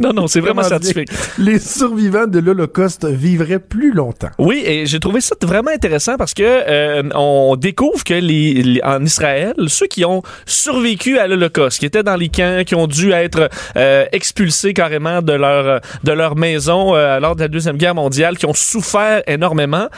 [0.06, 1.08] Non, non, c'est vraiment scientifique.
[1.38, 4.30] les survivants de l'Holocauste vivraient plus longtemps.
[4.38, 8.82] Oui, et j'ai trouvé ça vraiment intéressant parce que euh, on découvre que les, les-
[8.82, 12.86] en Israël, ceux qui ont survécu à l'Holocauste, qui étaient dans les camps, qui ont
[12.86, 17.76] dû être euh, expulsés carrément de leur de leur maison euh, lors de la deuxième
[17.76, 19.88] guerre mondiale, qui ont souffert énormément,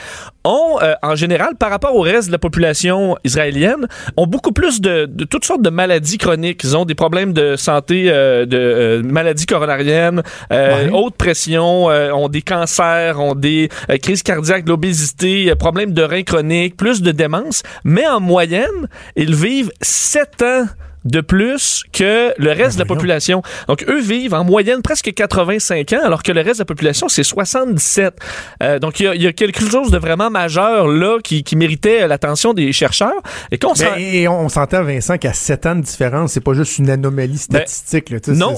[0.45, 3.87] ont euh, en général, par rapport au reste de la population israélienne,
[4.17, 6.63] ont beaucoup plus de, de toutes sortes de maladies chroniques.
[6.65, 10.23] Ils ont des problèmes de santé, euh, de euh, maladies coronariennes,
[10.53, 10.91] euh, Ouais.
[10.93, 16.03] haute pression, euh, ont des cancers, ont des euh, crises cardiaques, de l'obésité, problèmes de
[16.03, 17.63] reins chroniques, plus de démence.
[17.85, 20.65] Mais en moyenne, ils vivent 7 ans
[21.05, 22.87] de plus que le reste de la voyons.
[22.87, 23.43] population.
[23.69, 27.09] Donc, eux vivent en moyenne presque 85 ans, alors que le reste de la population,
[27.09, 28.15] c'est 77.
[28.63, 31.43] Euh, donc, il y, a, il y a quelque chose de vraiment majeur là qui,
[31.45, 33.13] qui méritait l'attention des chercheurs.
[33.51, 36.79] Et qu'on Ben, et on, s'entend, Vincent, qu'à 7 ans de différence, c'est pas juste
[36.79, 38.11] une anomalie statistique.
[38.11, 38.55] là, non.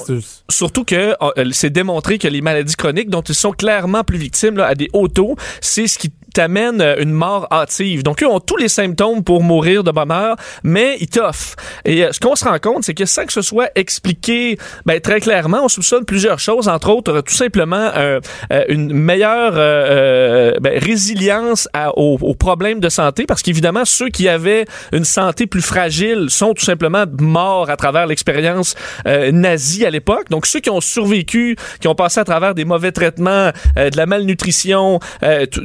[0.51, 4.57] Surtout que euh, c'est démontré que les maladies chroniques dont ils sont clairement plus victimes
[4.57, 8.03] là, à des hauts taux, c'est ce qui t'amène euh, une mort hâtive.
[8.03, 11.57] Donc eux ont tous les symptômes pour mourir de bonheur, mais ils toffent.
[11.85, 15.01] Et euh, ce qu'on se rend compte, c'est que sans que ce soit expliqué ben,
[15.01, 18.21] très clairement, on soupçonne plusieurs choses, entre autres tout simplement euh,
[18.53, 24.65] euh, une meilleure euh, ben, résilience aux, problèmes de santé, parce qu'évidemment ceux qui avaient
[24.93, 28.75] une santé plus fragile sont tout simplement morts à travers l'expérience
[29.07, 30.29] euh, nazie à l'époque.
[30.31, 34.07] Donc ceux qui ont survécu, qui ont passé à travers des mauvais traitements, de la
[34.07, 35.01] malnutrition,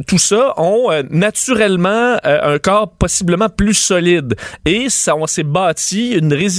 [0.07, 4.35] tout ça, ont naturellement un corps possiblement plus solide.
[4.65, 6.58] Et ça, on s'est bâti une résilience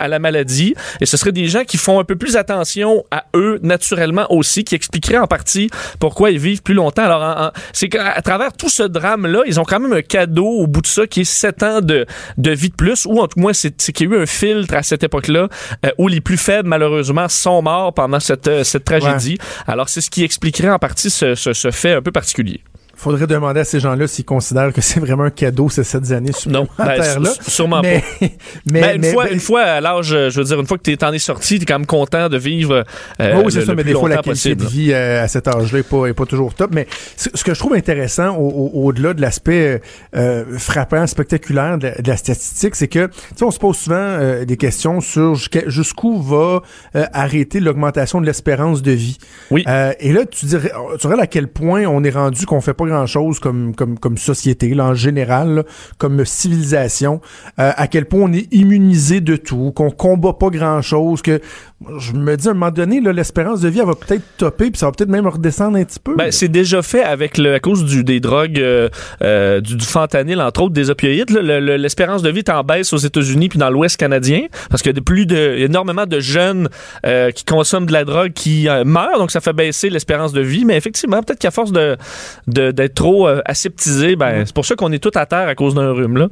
[0.00, 0.74] à la maladie.
[1.00, 4.64] Et ce seraient des gens qui font un peu plus attention à eux naturellement aussi,
[4.64, 5.68] qui expliqueraient en partie
[5.98, 7.04] pourquoi ils vivent plus longtemps.
[7.04, 10.46] Alors, en- en- c'est qu'à travers tout ce drame-là, ils ont quand même un cadeau
[10.46, 12.06] au bout de ça qui est 7 ans de,
[12.38, 14.74] de vie de plus, ou en tout moins, c'est qu'il y a eu un filtre
[14.74, 15.48] à cette époque-là
[15.86, 19.38] euh, où les plus faibles, malheureusement, sont morts pendant cette, euh, cette tragédie.
[19.66, 22.60] Alors, c'est ce qui expliquerait en partie ce, ce, ce fait un peu particulier.
[23.02, 26.30] Faudrait demander à ces gens-là s'ils considèrent que c'est vraiment un cadeau ces sept années
[26.46, 27.02] Non, ben,
[27.48, 28.02] sûrement mais,
[28.70, 30.66] mais, Ben, une, mais- fois, ben, une fois à l'âge, euh, je veux dire, une
[30.66, 32.84] fois que t'es en es sorti, t'es quand même content de vivre
[33.20, 34.64] euh, oui, oui, c'est ça, mais des fois, la qualité possible.
[34.64, 36.70] de vie euh, à cet âge-là n'est pas, est pas toujours top.
[36.72, 36.86] Mais
[37.16, 39.80] ce que je trouve intéressant, au- au- au-delà de l'aspect
[40.14, 43.76] euh, frappant, spectaculaire de la, de la statistique, c'est que, tu sais, on se pose
[43.76, 45.34] souvent euh, des questions sur
[45.66, 46.62] jusqu'où va
[46.94, 49.18] euh, arrêter l'augmentation de l'espérance de vie.
[49.50, 49.64] Oui.
[49.66, 52.74] Euh, et là, tu dirais, tu dirais à quel point on est rendu qu'on fait
[52.74, 55.64] pas grand-chose comme, comme, comme société, là, en général,
[55.98, 57.20] comme civilisation,
[57.58, 61.40] euh, à quel point on est immunisé de tout, qu'on combat pas grand-chose, que
[61.98, 64.78] je me dis à un moment donné, l'espérance de vie, elle va peut-être topper, puis
[64.78, 66.14] ça va peut-être même redescendre un petit peu.
[66.16, 68.88] Ben, c'est déjà fait avec le, à cause du, des drogues, euh,
[69.22, 71.30] euh, du, du fentanyl, entre autres, des opioïdes.
[71.30, 74.90] Le- L'espérance de vie est en baisse aux États-Unis puis dans l'Ouest canadien parce qu'il
[74.90, 76.68] y a de plus de, énormément de jeunes
[77.06, 80.64] euh, qui consomment de la drogue qui meurent, donc ça fait baisser l'espérance de vie.
[80.64, 81.96] Mais effectivement, peut-être qu'à force de
[82.46, 85.90] d'être trop aseptisé, ben, c'est pour ça qu'on est tout à terre à cause d'un
[85.92, 86.28] rhume là.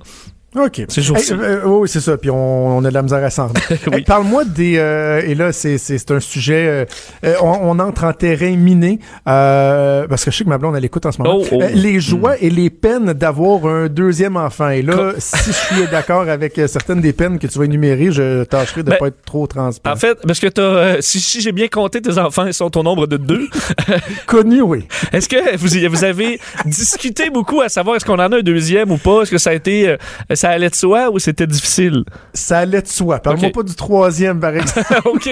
[0.57, 0.83] OK.
[0.89, 2.17] C'est Hey, euh, euh, oui, c'est ça.
[2.17, 3.69] Puis on, on a de la misère à s'en remettre.
[3.91, 3.99] Oui.
[3.99, 4.79] Hey, Parle-moi des...
[4.79, 5.77] euh, et là, c'est,
[6.11, 6.67] un sujet...
[6.67, 6.85] euh,
[7.25, 8.99] euh, on, on entre en terrain miné.
[9.25, 11.39] parce que je sais que ma blonde, elle écoute en ce moment.
[11.41, 11.63] Oh, oh.
[11.73, 14.71] Les joies et les peines d'avoir un deuxième enfant.
[14.71, 18.43] Et là, si je suis d'accord avec certaines des peines que tu vas énumérer, je
[18.45, 19.95] tâcherai de Ben, pas être trop transparent.
[19.95, 22.83] En fait, parce que euh, si, si j'ai bien compté, tes enfants ils sont au
[22.83, 23.49] nombre de deux.
[24.27, 24.87] Connu, oui.
[25.13, 28.91] Est-ce que vous, vous avez discuté beaucoup à savoir est-ce qu'on en a un deuxième
[28.91, 29.23] ou pas?
[29.23, 29.97] Est-ce que ça a été,
[30.41, 32.03] ça allait de soi ou c'était difficile?
[32.33, 33.19] Ça allait de soi.
[33.19, 34.87] Parle-moi pas du troisième, par exemple.
[35.05, 35.29] OK.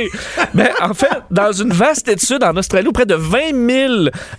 [0.52, 3.38] Mais en fait, dans une vaste étude en Australie, où près de 20
[3.70, 3.92] 000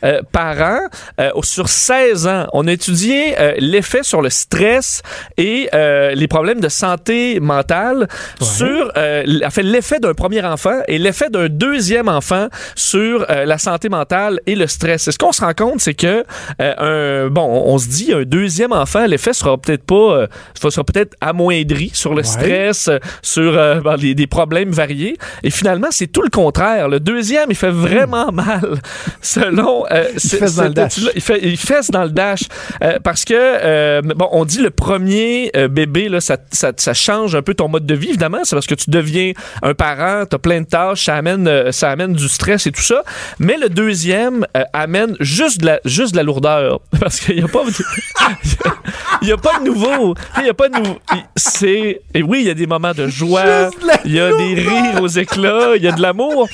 [0.04, 0.86] euh, parents
[1.20, 5.02] euh, sur 16 ans, on a étudié euh, l'effet sur le stress
[5.38, 8.08] et les problèmes de santé mentale
[8.40, 13.90] sur en fait, l'effet d'un premier enfant et l'effet d'un deuxième enfant sur la santé
[13.90, 15.08] mentale et le stress.
[15.08, 16.24] Et ce qu'on se rend compte, c'est que
[16.60, 20.28] un, bon, on, on se dit un deuxième enfant, l'effet sera peut-être pas,
[20.70, 22.24] sera peut-être amoindri sur le Ouais.
[22.24, 25.18] stress, euh, sur euh, ben, les- des problèmes variés.
[25.44, 26.88] Et finalement, c'est tout le contraire.
[26.90, 28.80] Le deuxième, il fait vraiment mal.
[29.22, 30.98] Selon euh, ce- fesse dans le dash.
[31.16, 32.42] il fait, il fesse dans le dash
[32.84, 37.42] Euh, parce que bon, on dit le premier bébé là, ça, ça, ça change un
[37.42, 38.10] peu ton mode de vie.
[38.10, 39.32] Évidemment, c'est parce que tu deviens
[39.64, 43.04] un parent, t'as plein de tâches, ça amène, ça amène du stress et tout ça.
[43.40, 47.48] Mais le deuxième amène juste de la, juste de la lourdeur parce qu'il y a
[47.48, 47.64] pas,
[49.22, 50.14] il y a pas de nouveau.
[50.40, 50.98] Il y a pas de nouveau.
[51.36, 53.70] C'est et oui, il y a des moments de joie,
[54.06, 56.48] il y a des rires aux éclats, il y a de l'amour.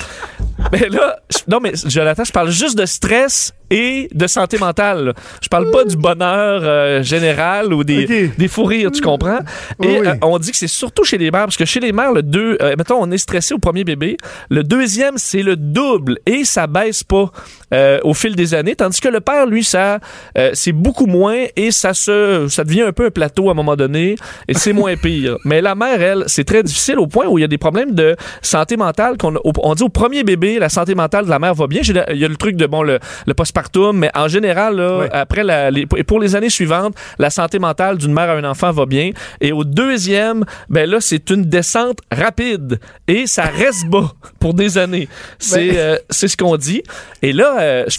[0.72, 5.12] Mais là, je- non, mais Jonathan, je parle juste de stress et de santé mentale.
[5.42, 8.36] Je parle pas du bonheur euh, général ou des, Ok.
[8.38, 9.40] des fous rires, tu comprends?
[9.82, 10.06] Et oui.
[10.06, 12.22] euh, on dit que c'est surtout chez les mères, parce que chez les mères, le
[12.22, 14.16] deux, euh, mettons, on est stressé au premier bébé.
[14.48, 17.30] Le deuxième, c'est le double et ça baisse pas
[17.74, 18.76] euh, au fil des années.
[18.76, 19.98] Tandis que le père, lui, ça,
[20.38, 23.54] euh, c'est beaucoup moins et ça se, ça devient un peu un plateau à un
[23.54, 24.16] moment donné
[24.48, 25.36] et c'est moins pire.
[25.44, 27.92] Mais la mère, elle, c'est très difficile au point où il y a des problèmes
[27.94, 31.54] de santé mentale qu'on, on dit au premier bébé, la santé mentale de la mère
[31.54, 31.80] va bien.
[31.82, 35.42] Il y a le truc de bon le, le postpartum, mais en général, là, après
[35.44, 38.86] la, les, pour les années suivantes, la santé mentale d'une mère à un enfant va
[38.86, 39.10] bien.
[39.40, 44.78] Et au deuxième, ben là, c'est une descente rapide et ça reste bas pour des
[44.78, 45.08] années.
[45.38, 46.82] C'est Ben- euh, c'est ce qu'on dit.
[47.22, 47.98] Et là, euh, ce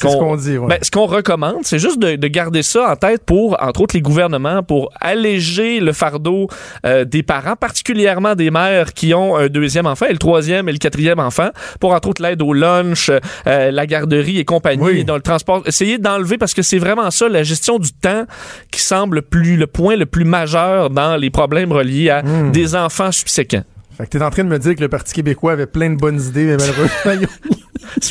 [0.49, 0.67] dit, ouais.
[0.67, 3.95] ben, ce qu'on recommande, c'est juste de, de garder ça en tête pour, entre autres,
[3.95, 6.47] les gouvernements, pour alléger le fardeau
[6.85, 10.71] euh, des parents, particulièrement des mères qui ont un deuxième enfant, et le troisième et
[10.71, 11.49] le quatrième enfant,
[11.79, 13.09] pour, entre autres, l'aide au lunch,
[13.47, 15.03] euh, la garderie et compagnie, Oui.
[15.05, 15.63] dans le transport.
[15.65, 18.25] Essayer d'enlever, parce que c'est vraiment ça, la gestion du temps
[18.71, 22.51] qui semble plus, le point le plus majeur dans les problèmes reliés à Hmm.
[22.51, 23.63] des enfants subséquents.
[23.97, 25.95] Fait que t'es en train de me dire que le Parti québécois avait plein de
[25.95, 27.57] bonnes idées, mais malheureusement, ils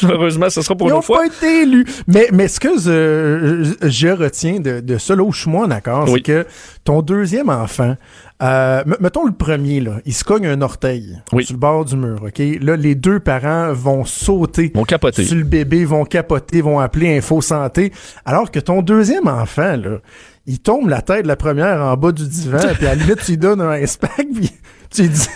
[0.03, 1.19] Malheureusement, ce sera pour Ils une n'ont autre fois.
[1.19, 1.85] pas été élus.
[2.09, 5.69] Mais, mais ce que je, je retiens de, de ça, là où je suis moins
[5.69, 6.15] d'accord, Oui.
[6.15, 6.47] c'est que
[6.83, 7.95] ton deuxième enfant,
[8.43, 11.45] euh, mettons le premier, là, il se cogne un orteil Oui.
[11.45, 12.43] sur le bord du mur, OK?
[12.61, 15.25] Là, les deux parents vont sauter Mon capoté.
[15.25, 17.93] sur le bébé, vont capoter, vont appeler Info Santé,
[18.25, 19.99] alors que ton deuxième enfant, là,
[20.47, 23.21] il tombe la tête de la première en bas du divan, puis à la limite,
[23.25, 24.51] tu lui donnes un puis
[24.95, 25.27] tu dis,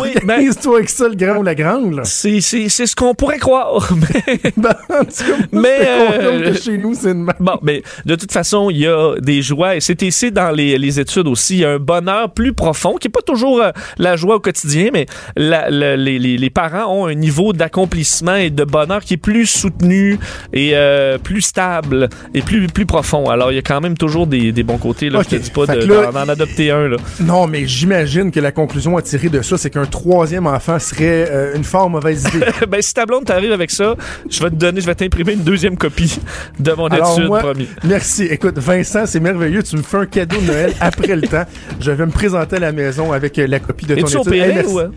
[0.00, 2.02] Oui, ben- organise-toi avec ça, le grand ou la grande, là.
[2.04, 3.90] C'est c'est- c'est ce qu'on pourrait croire.
[3.96, 8.14] mais- Ben, en tout cas, Mais, euh, que chez nous, c'est une Bon, mais de
[8.14, 11.54] toute façon, il y a des joies, et c'est ici dans les, les études aussi,
[11.56, 14.40] il y a un bonheur plus profond, qui n'est pas toujours euh, la joie au
[14.40, 15.06] quotidien, mais
[15.36, 19.18] la- la- les, les- les parents ont un niveau d'accomplissement et de bonheur qui est
[19.18, 20.18] plus soutenu
[20.52, 23.28] et euh, plus stable et plus, plus profond.
[23.30, 25.10] Alors, il y a quand même toujours des, des bons côtés.
[25.10, 25.26] Là, Ok.
[25.30, 26.88] Je te dis pas de- d'en adopter un.
[26.88, 26.96] Là.
[27.20, 31.28] Non, mais j'imagine que la conclusion à tirer de ça, c'est qu'un troisième enfant serait
[31.30, 32.44] euh, une fort mauvaise idée.
[32.68, 33.94] ben, si ta blonde t'arrive avec ça,
[34.28, 36.18] je vais te donner, je vais t'imprimer une deuxième copie
[36.58, 37.68] de mon Alors étude, moi, promis.
[37.84, 38.24] merci.
[38.24, 39.62] Écoute, Vincent, c'est merveilleux.
[39.62, 41.44] Tu me fais un cadeau de Noël après le temps.
[41.78, 44.18] Je vais me présenter à la maison avec euh, la copie de ton étude.
[44.18, 44.80] opéré Hey, ou...
[44.80, 44.88] euh?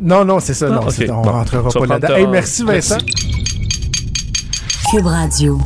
[0.00, 0.66] Non, non, c'est ça.
[0.70, 1.30] Ah, non, on Bon.
[1.32, 2.14] rentrera pas là-dedans.
[2.16, 2.96] Hey, merci Vincent.
[2.98, 3.44] Merci.
[4.90, 5.58] Cube Radio.